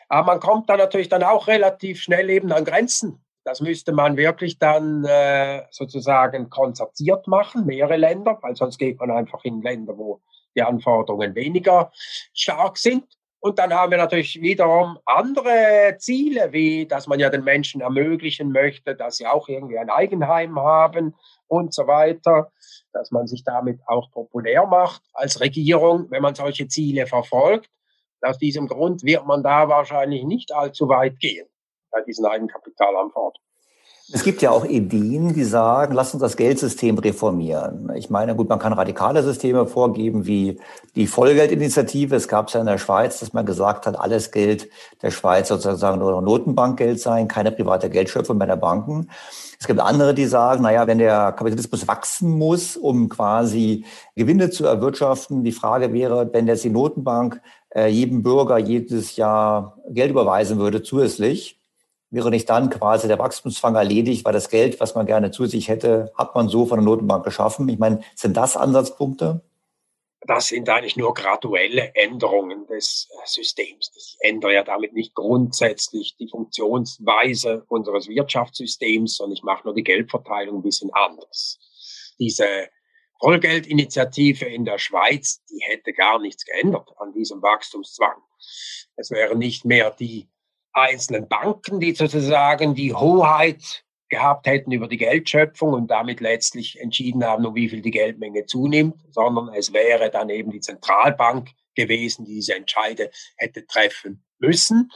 [0.09, 3.23] Aber man kommt da natürlich dann auch relativ schnell eben an Grenzen.
[3.45, 9.11] Das müsste man wirklich dann äh, sozusagen konzertiert machen, mehrere Länder, weil sonst geht man
[9.11, 10.21] einfach in Länder, wo
[10.55, 11.91] die Anforderungen weniger
[12.33, 13.05] stark sind.
[13.45, 18.53] Und dann haben wir natürlich wiederum andere Ziele, wie dass man ja den Menschen ermöglichen
[18.53, 21.13] möchte, dass sie auch irgendwie ein Eigenheim haben
[21.47, 22.53] und so weiter,
[22.93, 27.69] dass man sich damit auch populär macht als Regierung, wenn man solche Ziele verfolgt.
[28.21, 31.45] Aus diesem Grund wird man da wahrscheinlich nicht allzu weit gehen
[31.91, 33.42] bei diesen Eigenkapitalanforderungen.
[34.11, 37.89] Es gibt ja auch Ideen, die sagen, lass uns das Geldsystem reformieren.
[37.95, 40.59] Ich meine, gut, man kann radikale Systeme vorgeben, wie
[40.95, 42.13] die Vollgeldinitiative.
[42.13, 44.67] Es gab es ja in der Schweiz, dass man gesagt hat, alles Geld
[45.01, 49.09] der Schweiz sozusagen nur Notenbankgeld sein, keine private Geldschöpfung bei der Banken.
[49.57, 53.85] Es gibt andere, die sagen, naja, wenn der Kapitalismus wachsen muss, um quasi
[54.17, 57.41] Gewinne zu erwirtschaften, die Frage wäre, wenn jetzt die Notenbank
[57.73, 61.62] äh, jedem Bürger jedes Jahr Geld überweisen würde zusätzlich,
[62.13, 65.67] wäre nicht dann quasi der Wachstumszwang erledigt, weil das Geld, was man gerne zu sich
[65.67, 67.67] hätte, hat man so von der Notenbank geschaffen.
[67.69, 69.41] Ich meine, sind das Ansatzpunkte?
[70.25, 73.91] das sind eigentlich nur graduelle Änderungen des äh, Systems.
[73.95, 79.83] Ich ändere ja damit nicht grundsätzlich die Funktionsweise unseres Wirtschaftssystems, sondern ich mache nur die
[79.83, 81.59] Geldverteilung ein bisschen anders.
[82.19, 82.69] Diese
[83.19, 88.21] Vollgeldinitiative in der Schweiz, die hätte gar nichts geändert an diesem Wachstumszwang.
[88.95, 90.29] Es wären nicht mehr die
[90.73, 97.23] einzelnen Banken, die sozusagen die Hoheit gehabt hätten über die Geldschöpfung und damit letztlich entschieden
[97.23, 102.25] haben, um wie viel die Geldmenge zunimmt, sondern es wäre dann eben die Zentralbank gewesen,
[102.25, 104.91] die diese Entscheide hätte treffen müssen.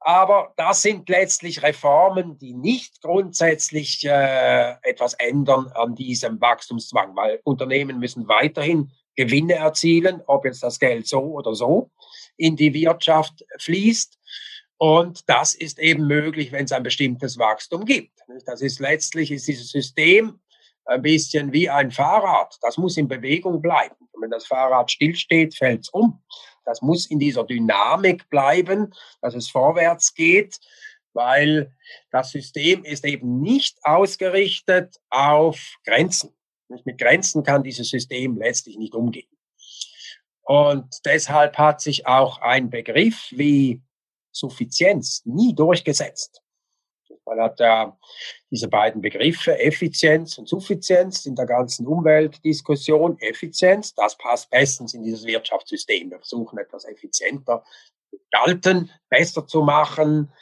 [0.00, 7.40] Aber das sind letztlich Reformen, die nicht grundsätzlich äh, etwas ändern an diesem Wachstumszwang, weil
[7.44, 11.90] Unternehmen müssen weiterhin Gewinne erzielen, ob jetzt das Geld so oder so
[12.38, 14.18] in die Wirtschaft fließt.
[14.82, 18.18] Und das ist eben möglich, wenn es ein bestimmtes Wachstum gibt.
[18.46, 20.40] Das ist letztlich ist dieses System
[20.86, 22.56] ein bisschen wie ein Fahrrad.
[22.62, 23.94] Das muss in Bewegung bleiben.
[24.12, 26.22] Und wenn das Fahrrad stillsteht, fällt es um.
[26.64, 30.58] Das muss in dieser Dynamik bleiben, dass es vorwärts geht,
[31.12, 31.76] weil
[32.10, 36.34] das System ist eben nicht ausgerichtet auf Grenzen.
[36.86, 39.28] Mit Grenzen kann dieses System letztlich nicht umgehen.
[40.40, 43.82] Und deshalb hat sich auch ein Begriff wie
[44.32, 46.42] Suffizienz nie durchgesetzt.
[47.24, 47.96] Man hat ja
[48.50, 53.18] diese beiden Begriffe Effizienz und Suffizienz in der ganzen Umweltdiskussion.
[53.20, 56.10] Effizienz, das passt bestens in dieses Wirtschaftssystem.
[56.10, 57.64] Wir versuchen etwas effizienter
[58.10, 60.32] gestalten, besser zu machen,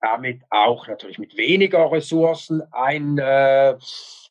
[0.00, 3.76] damit auch natürlich mit weniger Ressourcen ein, äh,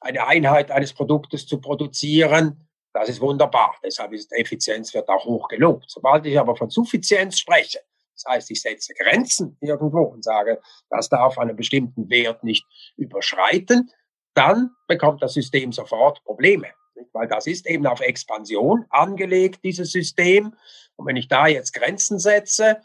[0.02, 2.68] eine Einheit eines Produktes zu produzieren.
[2.94, 3.76] Das ist wunderbar.
[3.84, 5.86] Deshalb ist Effizienz wird auch hoch gelobt.
[5.88, 7.80] Sobald ich aber von Suffizienz spreche,
[8.14, 12.66] das heißt, ich setze Grenzen irgendwo und sage, das darf einen bestimmten Wert nicht
[12.98, 13.90] überschreiten.
[14.34, 16.68] Dann bekommt das System sofort Probleme.
[17.14, 20.54] Weil das ist eben auf Expansion angelegt, dieses System.
[20.96, 22.82] Und wenn ich da jetzt Grenzen setze,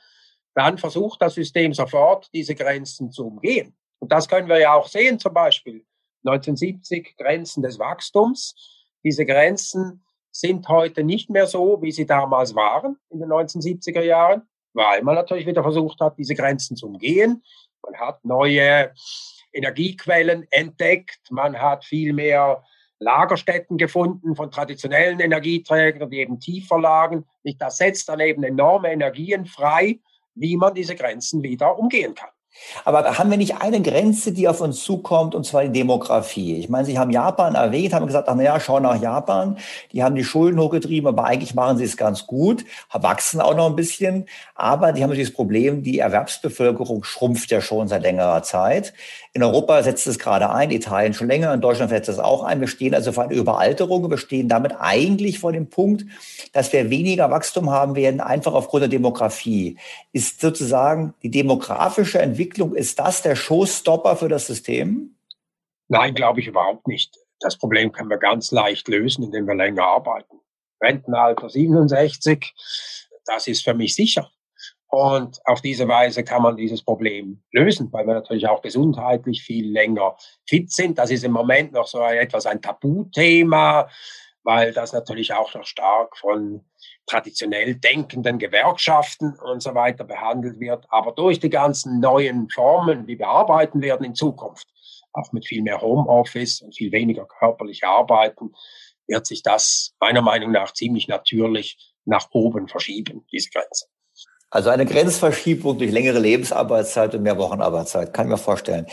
[0.55, 3.77] dann versucht das System sofort, diese Grenzen zu umgehen.
[3.99, 5.85] Und das können wir ja auch sehen, zum Beispiel
[6.25, 8.55] 1970 Grenzen des Wachstums.
[9.05, 14.49] Diese Grenzen sind heute nicht mehr so, wie sie damals waren in den 1970er Jahren
[14.77, 17.43] weil man natürlich wieder versucht hat, diese Grenzen zu umgehen.
[17.83, 18.93] Man hat neue
[19.53, 22.63] Energiequellen entdeckt, man hat viel mehr
[22.99, 27.25] Lagerstätten gefunden von traditionellen Energieträgern, die eben tiefer lagen.
[27.59, 29.99] Das setzt dann eben enorme Energien frei,
[30.35, 32.31] wie man diese Grenzen wieder umgehen kann.
[32.85, 36.57] Aber haben wir nicht eine Grenze, die auf uns zukommt, und zwar die Demografie?
[36.57, 39.59] Ich meine, Sie haben Japan erwähnt, haben gesagt, ach naja, schau nach Japan.
[39.93, 43.67] Die haben die Schulden hochgetrieben, aber eigentlich machen sie es ganz gut, wachsen auch noch
[43.67, 44.27] ein bisschen.
[44.55, 48.93] Aber die haben natürlich das Problem, die Erwerbsbevölkerung schrumpft ja schon seit längerer Zeit.
[49.37, 52.59] In Europa setzt es gerade ein, Italien schon länger, in Deutschland setzt es auch ein.
[52.59, 54.11] Wir stehen also vor einer Überalterung.
[54.11, 56.07] Wir stehen damit eigentlich vor dem Punkt,
[56.55, 59.77] dass wir weniger Wachstum haben werden, einfach aufgrund der Demografie.
[60.15, 65.15] Ist sozusagen die demografische Entwicklung, ist das der Showstopper für das System?
[65.89, 67.15] Nein, glaube ich überhaupt nicht.
[67.41, 70.41] Das Problem können wir ganz leicht lösen, indem wir länger arbeiten.
[70.83, 72.55] Rentenalter 67,
[73.27, 74.31] das ist für mich sicher.
[74.89, 79.71] Und auf diese Weise kann man dieses Problem lösen, weil wir natürlich auch gesundheitlich viel
[79.71, 80.17] länger
[80.49, 80.99] fit sind.
[80.99, 83.89] Das ist im Moment noch so etwas ein Tabuthema,
[84.45, 86.65] weil das natürlich auch noch stark von
[87.07, 90.87] traditionell denkenden Gewerkschaften und so weiter behandelt wird.
[90.89, 94.69] Aber durch die ganzen neuen Formen, wie wir arbeiten werden in Zukunft,
[95.13, 98.53] auch mit viel mehr Homeoffice und viel weniger körperlich arbeiten,
[99.09, 103.87] wird sich das meiner Meinung nach ziemlich natürlich nach oben verschieben, diese Grenze.
[104.51, 108.87] Also eine Grenzverschiebung durch längere Lebensarbeitszeit und mehr Wochenarbeitszeit, kann ich mir vorstellen.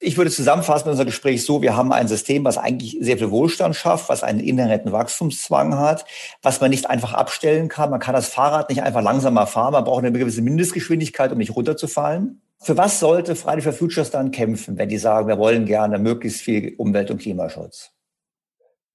[0.00, 3.76] Ich würde zusammenfassen unser Gespräch so, wir haben ein System, was eigentlich sehr viel Wohlstand
[3.76, 6.04] schafft, was einen inhärenten Wachstumszwang hat,
[6.42, 7.90] was man nicht einfach abstellen kann.
[7.90, 11.54] Man kann das Fahrrad nicht einfach langsamer fahren, man braucht eine gewisse Mindestgeschwindigkeit, um nicht
[11.54, 12.42] runterzufallen.
[12.58, 16.40] Für was sollte Friday for Futures dann kämpfen, wenn die sagen, wir wollen gerne möglichst
[16.40, 17.92] viel Umwelt- und Klimaschutz?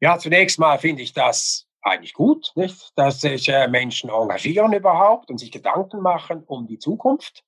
[0.01, 2.91] Ja, zunächst mal finde ich das eigentlich gut, nicht?
[2.95, 7.43] dass sich äh, Menschen engagieren überhaupt und sich Gedanken machen um die Zukunft.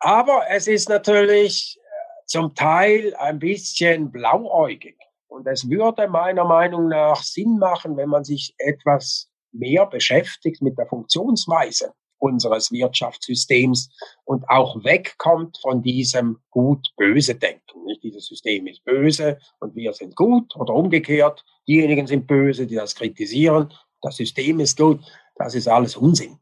[0.00, 4.96] Aber es ist natürlich äh, zum Teil ein bisschen blauäugig.
[5.28, 10.76] Und es würde meiner Meinung nach Sinn machen, wenn man sich etwas mehr beschäftigt mit
[10.76, 13.90] der Funktionsweise unseres Wirtschaftssystems
[14.24, 17.84] und auch wegkommt von diesem gut-böse Denken.
[17.84, 21.44] Nicht dieses System ist böse und wir sind gut oder umgekehrt.
[21.66, 23.72] Diejenigen sind böse, die das kritisieren.
[24.00, 25.00] Das System ist gut.
[25.36, 26.38] Das ist alles Unsinn.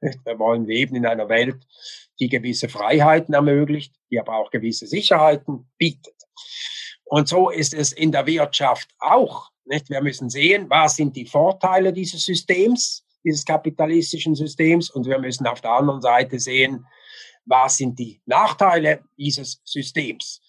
[0.00, 1.66] Wir wollen leben in einer Welt,
[2.20, 6.14] die gewisse Freiheiten ermöglicht, die aber auch gewisse Sicherheiten bietet.
[7.04, 9.50] Und so ist es in der Wirtschaft auch.
[9.64, 9.88] Nicht?
[9.88, 15.46] Wir müssen sehen, was sind die Vorteile dieses Systems, dieses kapitalistischen Systems und wir müssen
[15.46, 16.84] auf der anderen Seite sehen,
[17.46, 20.40] was sind die Nachteile dieses Systems.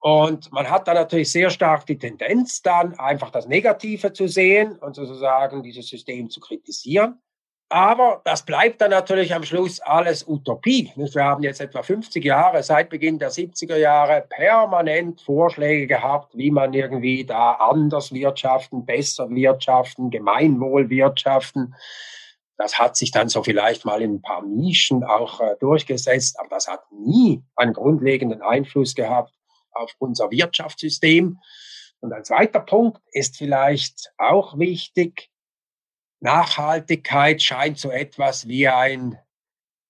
[0.00, 4.78] Und man hat da natürlich sehr stark die Tendenz, dann einfach das Negative zu sehen
[4.78, 7.20] und sozusagen dieses System zu kritisieren.
[7.70, 10.90] Aber das bleibt dann natürlich am Schluss alles Utopie.
[10.96, 16.50] Wir haben jetzt etwa 50 Jahre, seit Beginn der 70er Jahre, permanent Vorschläge gehabt, wie
[16.50, 21.74] man irgendwie da anders wirtschaften, besser wirtschaften, Gemeinwohl wirtschaften.
[22.56, 26.48] Das hat sich dann so vielleicht mal in ein paar Nischen auch äh, durchgesetzt, aber
[26.48, 29.37] das hat nie einen grundlegenden Einfluss gehabt
[29.72, 31.38] auf unser Wirtschaftssystem.
[32.00, 35.30] Und ein zweiter Punkt ist vielleicht auch wichtig.
[36.20, 39.18] Nachhaltigkeit scheint so etwas wie ein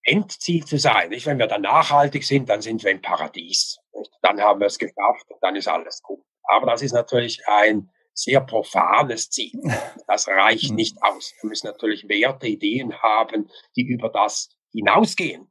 [0.03, 1.09] Endziel zu sein.
[1.09, 1.25] Nicht?
[1.25, 3.79] Wenn wir dann nachhaltig sind, dann sind wir im Paradies.
[3.93, 4.11] Nicht?
[4.21, 6.23] Dann haben wir es geschafft und dann ist alles gut.
[6.43, 9.61] Aber das ist natürlich ein sehr profanes Ziel.
[10.07, 11.33] Das reicht nicht aus.
[11.41, 15.49] Wir müssen natürlich Werte, Ideen haben, die über das hinausgehen.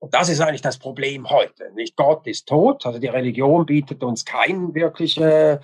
[0.00, 1.72] Und das ist eigentlich das Problem heute.
[1.74, 5.60] Nicht Gott ist tot, also die Religion bietet uns keine wirkliche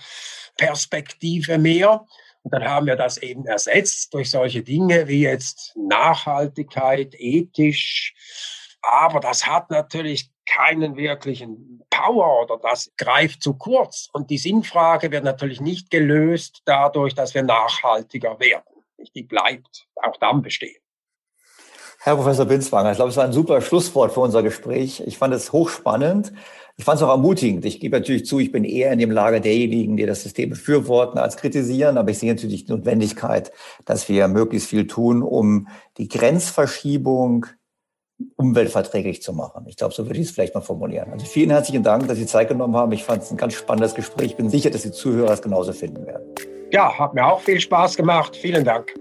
[0.56, 2.04] Perspektive mehr.
[2.42, 8.14] Und dann haben wir das eben ersetzt durch solche Dinge wie jetzt Nachhaltigkeit, ethisch.
[8.82, 14.10] Aber das hat natürlich keinen wirklichen Power oder das greift zu kurz.
[14.12, 18.64] Und die Sinnfrage wird natürlich nicht gelöst dadurch, dass wir nachhaltiger werden.
[19.14, 20.83] Die bleibt auch dann bestehen.
[22.04, 25.02] Herr Professor Binswanger, ich glaube, es war ein super Schlusswort für unser Gespräch.
[25.06, 26.34] Ich fand es hochspannend.
[26.76, 27.64] Ich fand es auch ermutigend.
[27.64, 31.16] Ich gebe natürlich zu, ich bin eher in dem Lager derjenigen, die das System befürworten
[31.16, 31.96] als kritisieren.
[31.96, 33.52] Aber ich sehe natürlich die Notwendigkeit,
[33.86, 37.46] dass wir möglichst viel tun, um die Grenzverschiebung
[38.36, 39.64] umweltverträglich zu machen.
[39.66, 41.10] Ich glaube, so würde ich es vielleicht mal formulieren.
[41.10, 42.92] Also vielen herzlichen Dank, dass Sie Zeit genommen haben.
[42.92, 44.32] Ich fand es ein ganz spannendes Gespräch.
[44.32, 46.34] Ich bin sicher, dass die Zuhörer es genauso finden werden.
[46.70, 48.36] Ja, hat mir auch viel Spaß gemacht.
[48.36, 48.92] Vielen Dank.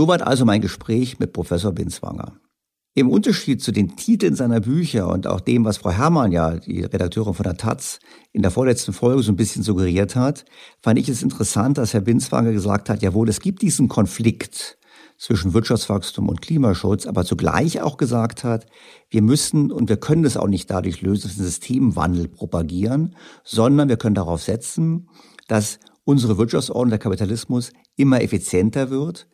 [0.00, 2.32] Soweit also mein Gespräch mit Professor Binswanger.
[2.94, 6.80] Im Unterschied zu den Titeln seiner Bücher und auch dem, was Frau Herrmann ja, die
[6.84, 7.98] Redakteurin von der Taz,
[8.32, 10.46] in der vorletzten Folge so ein bisschen suggeriert hat,
[10.80, 14.78] fand ich es interessant, dass Herr Binswanger gesagt hat, jawohl, es gibt diesen Konflikt
[15.18, 18.64] zwischen Wirtschaftswachstum und Klimaschutz, aber zugleich auch gesagt hat,
[19.10, 23.16] wir müssen und wir können es auch nicht dadurch lösen, dass wir einen Systemwandel propagieren,
[23.44, 25.10] sondern wir können darauf setzen,
[25.46, 29.28] dass unsere Wirtschaftsordnung, der Kapitalismus immer effizienter wird,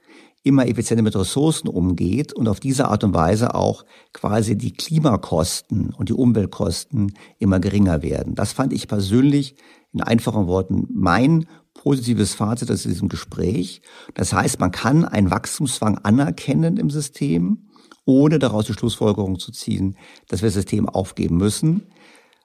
[0.46, 5.92] immer effizienter mit Ressourcen umgeht und auf diese Art und Weise auch quasi die Klimakosten
[5.92, 8.36] und die Umweltkosten immer geringer werden.
[8.36, 9.56] Das fand ich persönlich
[9.92, 13.82] in einfachen Worten mein positives Fazit aus diesem Gespräch.
[14.14, 17.68] Das heißt, man kann einen Wachstumszwang anerkennen im System,
[18.04, 19.96] ohne daraus die Schlussfolgerung zu ziehen,
[20.28, 21.88] dass wir das System aufgeben müssen.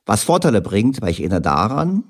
[0.08, 2.04] Was Vorteile bringt, weil ich erinnere daran,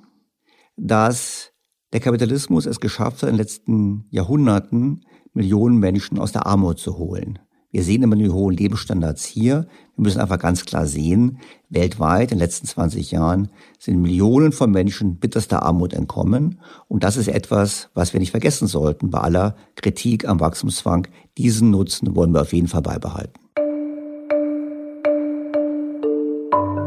[0.77, 1.50] dass
[1.93, 5.01] der Kapitalismus es geschafft hat, in den letzten Jahrhunderten
[5.33, 7.39] Millionen Menschen aus der Armut zu holen.
[7.71, 9.65] Wir sehen immer die hohen Lebensstandards hier.
[9.95, 11.37] Wir müssen einfach ganz klar sehen,
[11.69, 16.59] weltweit in den letzten 20 Jahren sind Millionen von Menschen bitterster Armut entkommen.
[16.89, 21.07] Und das ist etwas, was wir nicht vergessen sollten bei aller Kritik am Wachstumszwang.
[21.37, 23.39] Diesen Nutzen wollen wir auf jeden Fall beibehalten.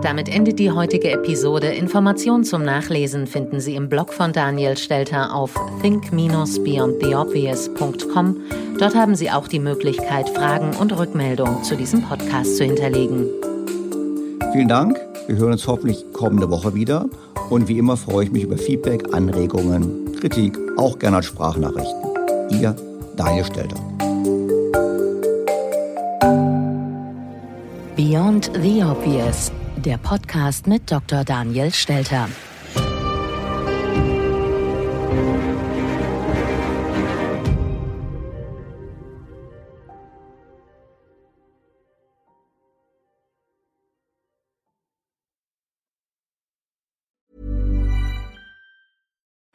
[0.05, 1.69] Damit endet die heutige Episode.
[1.69, 8.37] Informationen zum Nachlesen finden Sie im Blog von Daniel Stelter auf think-beyondtheobvious.com.
[8.79, 13.31] Dort haben Sie auch die Möglichkeit, Fragen und Rückmeldungen zu diesem Podcast zu hinterlegen.
[14.53, 15.01] Vielen Dank.
[15.27, 17.07] Wir hören uns hoffentlich kommende Woche wieder.
[17.49, 22.03] Und wie immer freue ich mich über Feedback, Anregungen, Kritik, auch gerne als Sprachnachrichten.
[22.51, 22.77] Ihr
[23.17, 23.77] Daniel Stelter.
[27.97, 29.51] Beyond the Obvious
[29.85, 31.25] der Podcast mit Dr.
[31.25, 32.29] Daniel Stelter.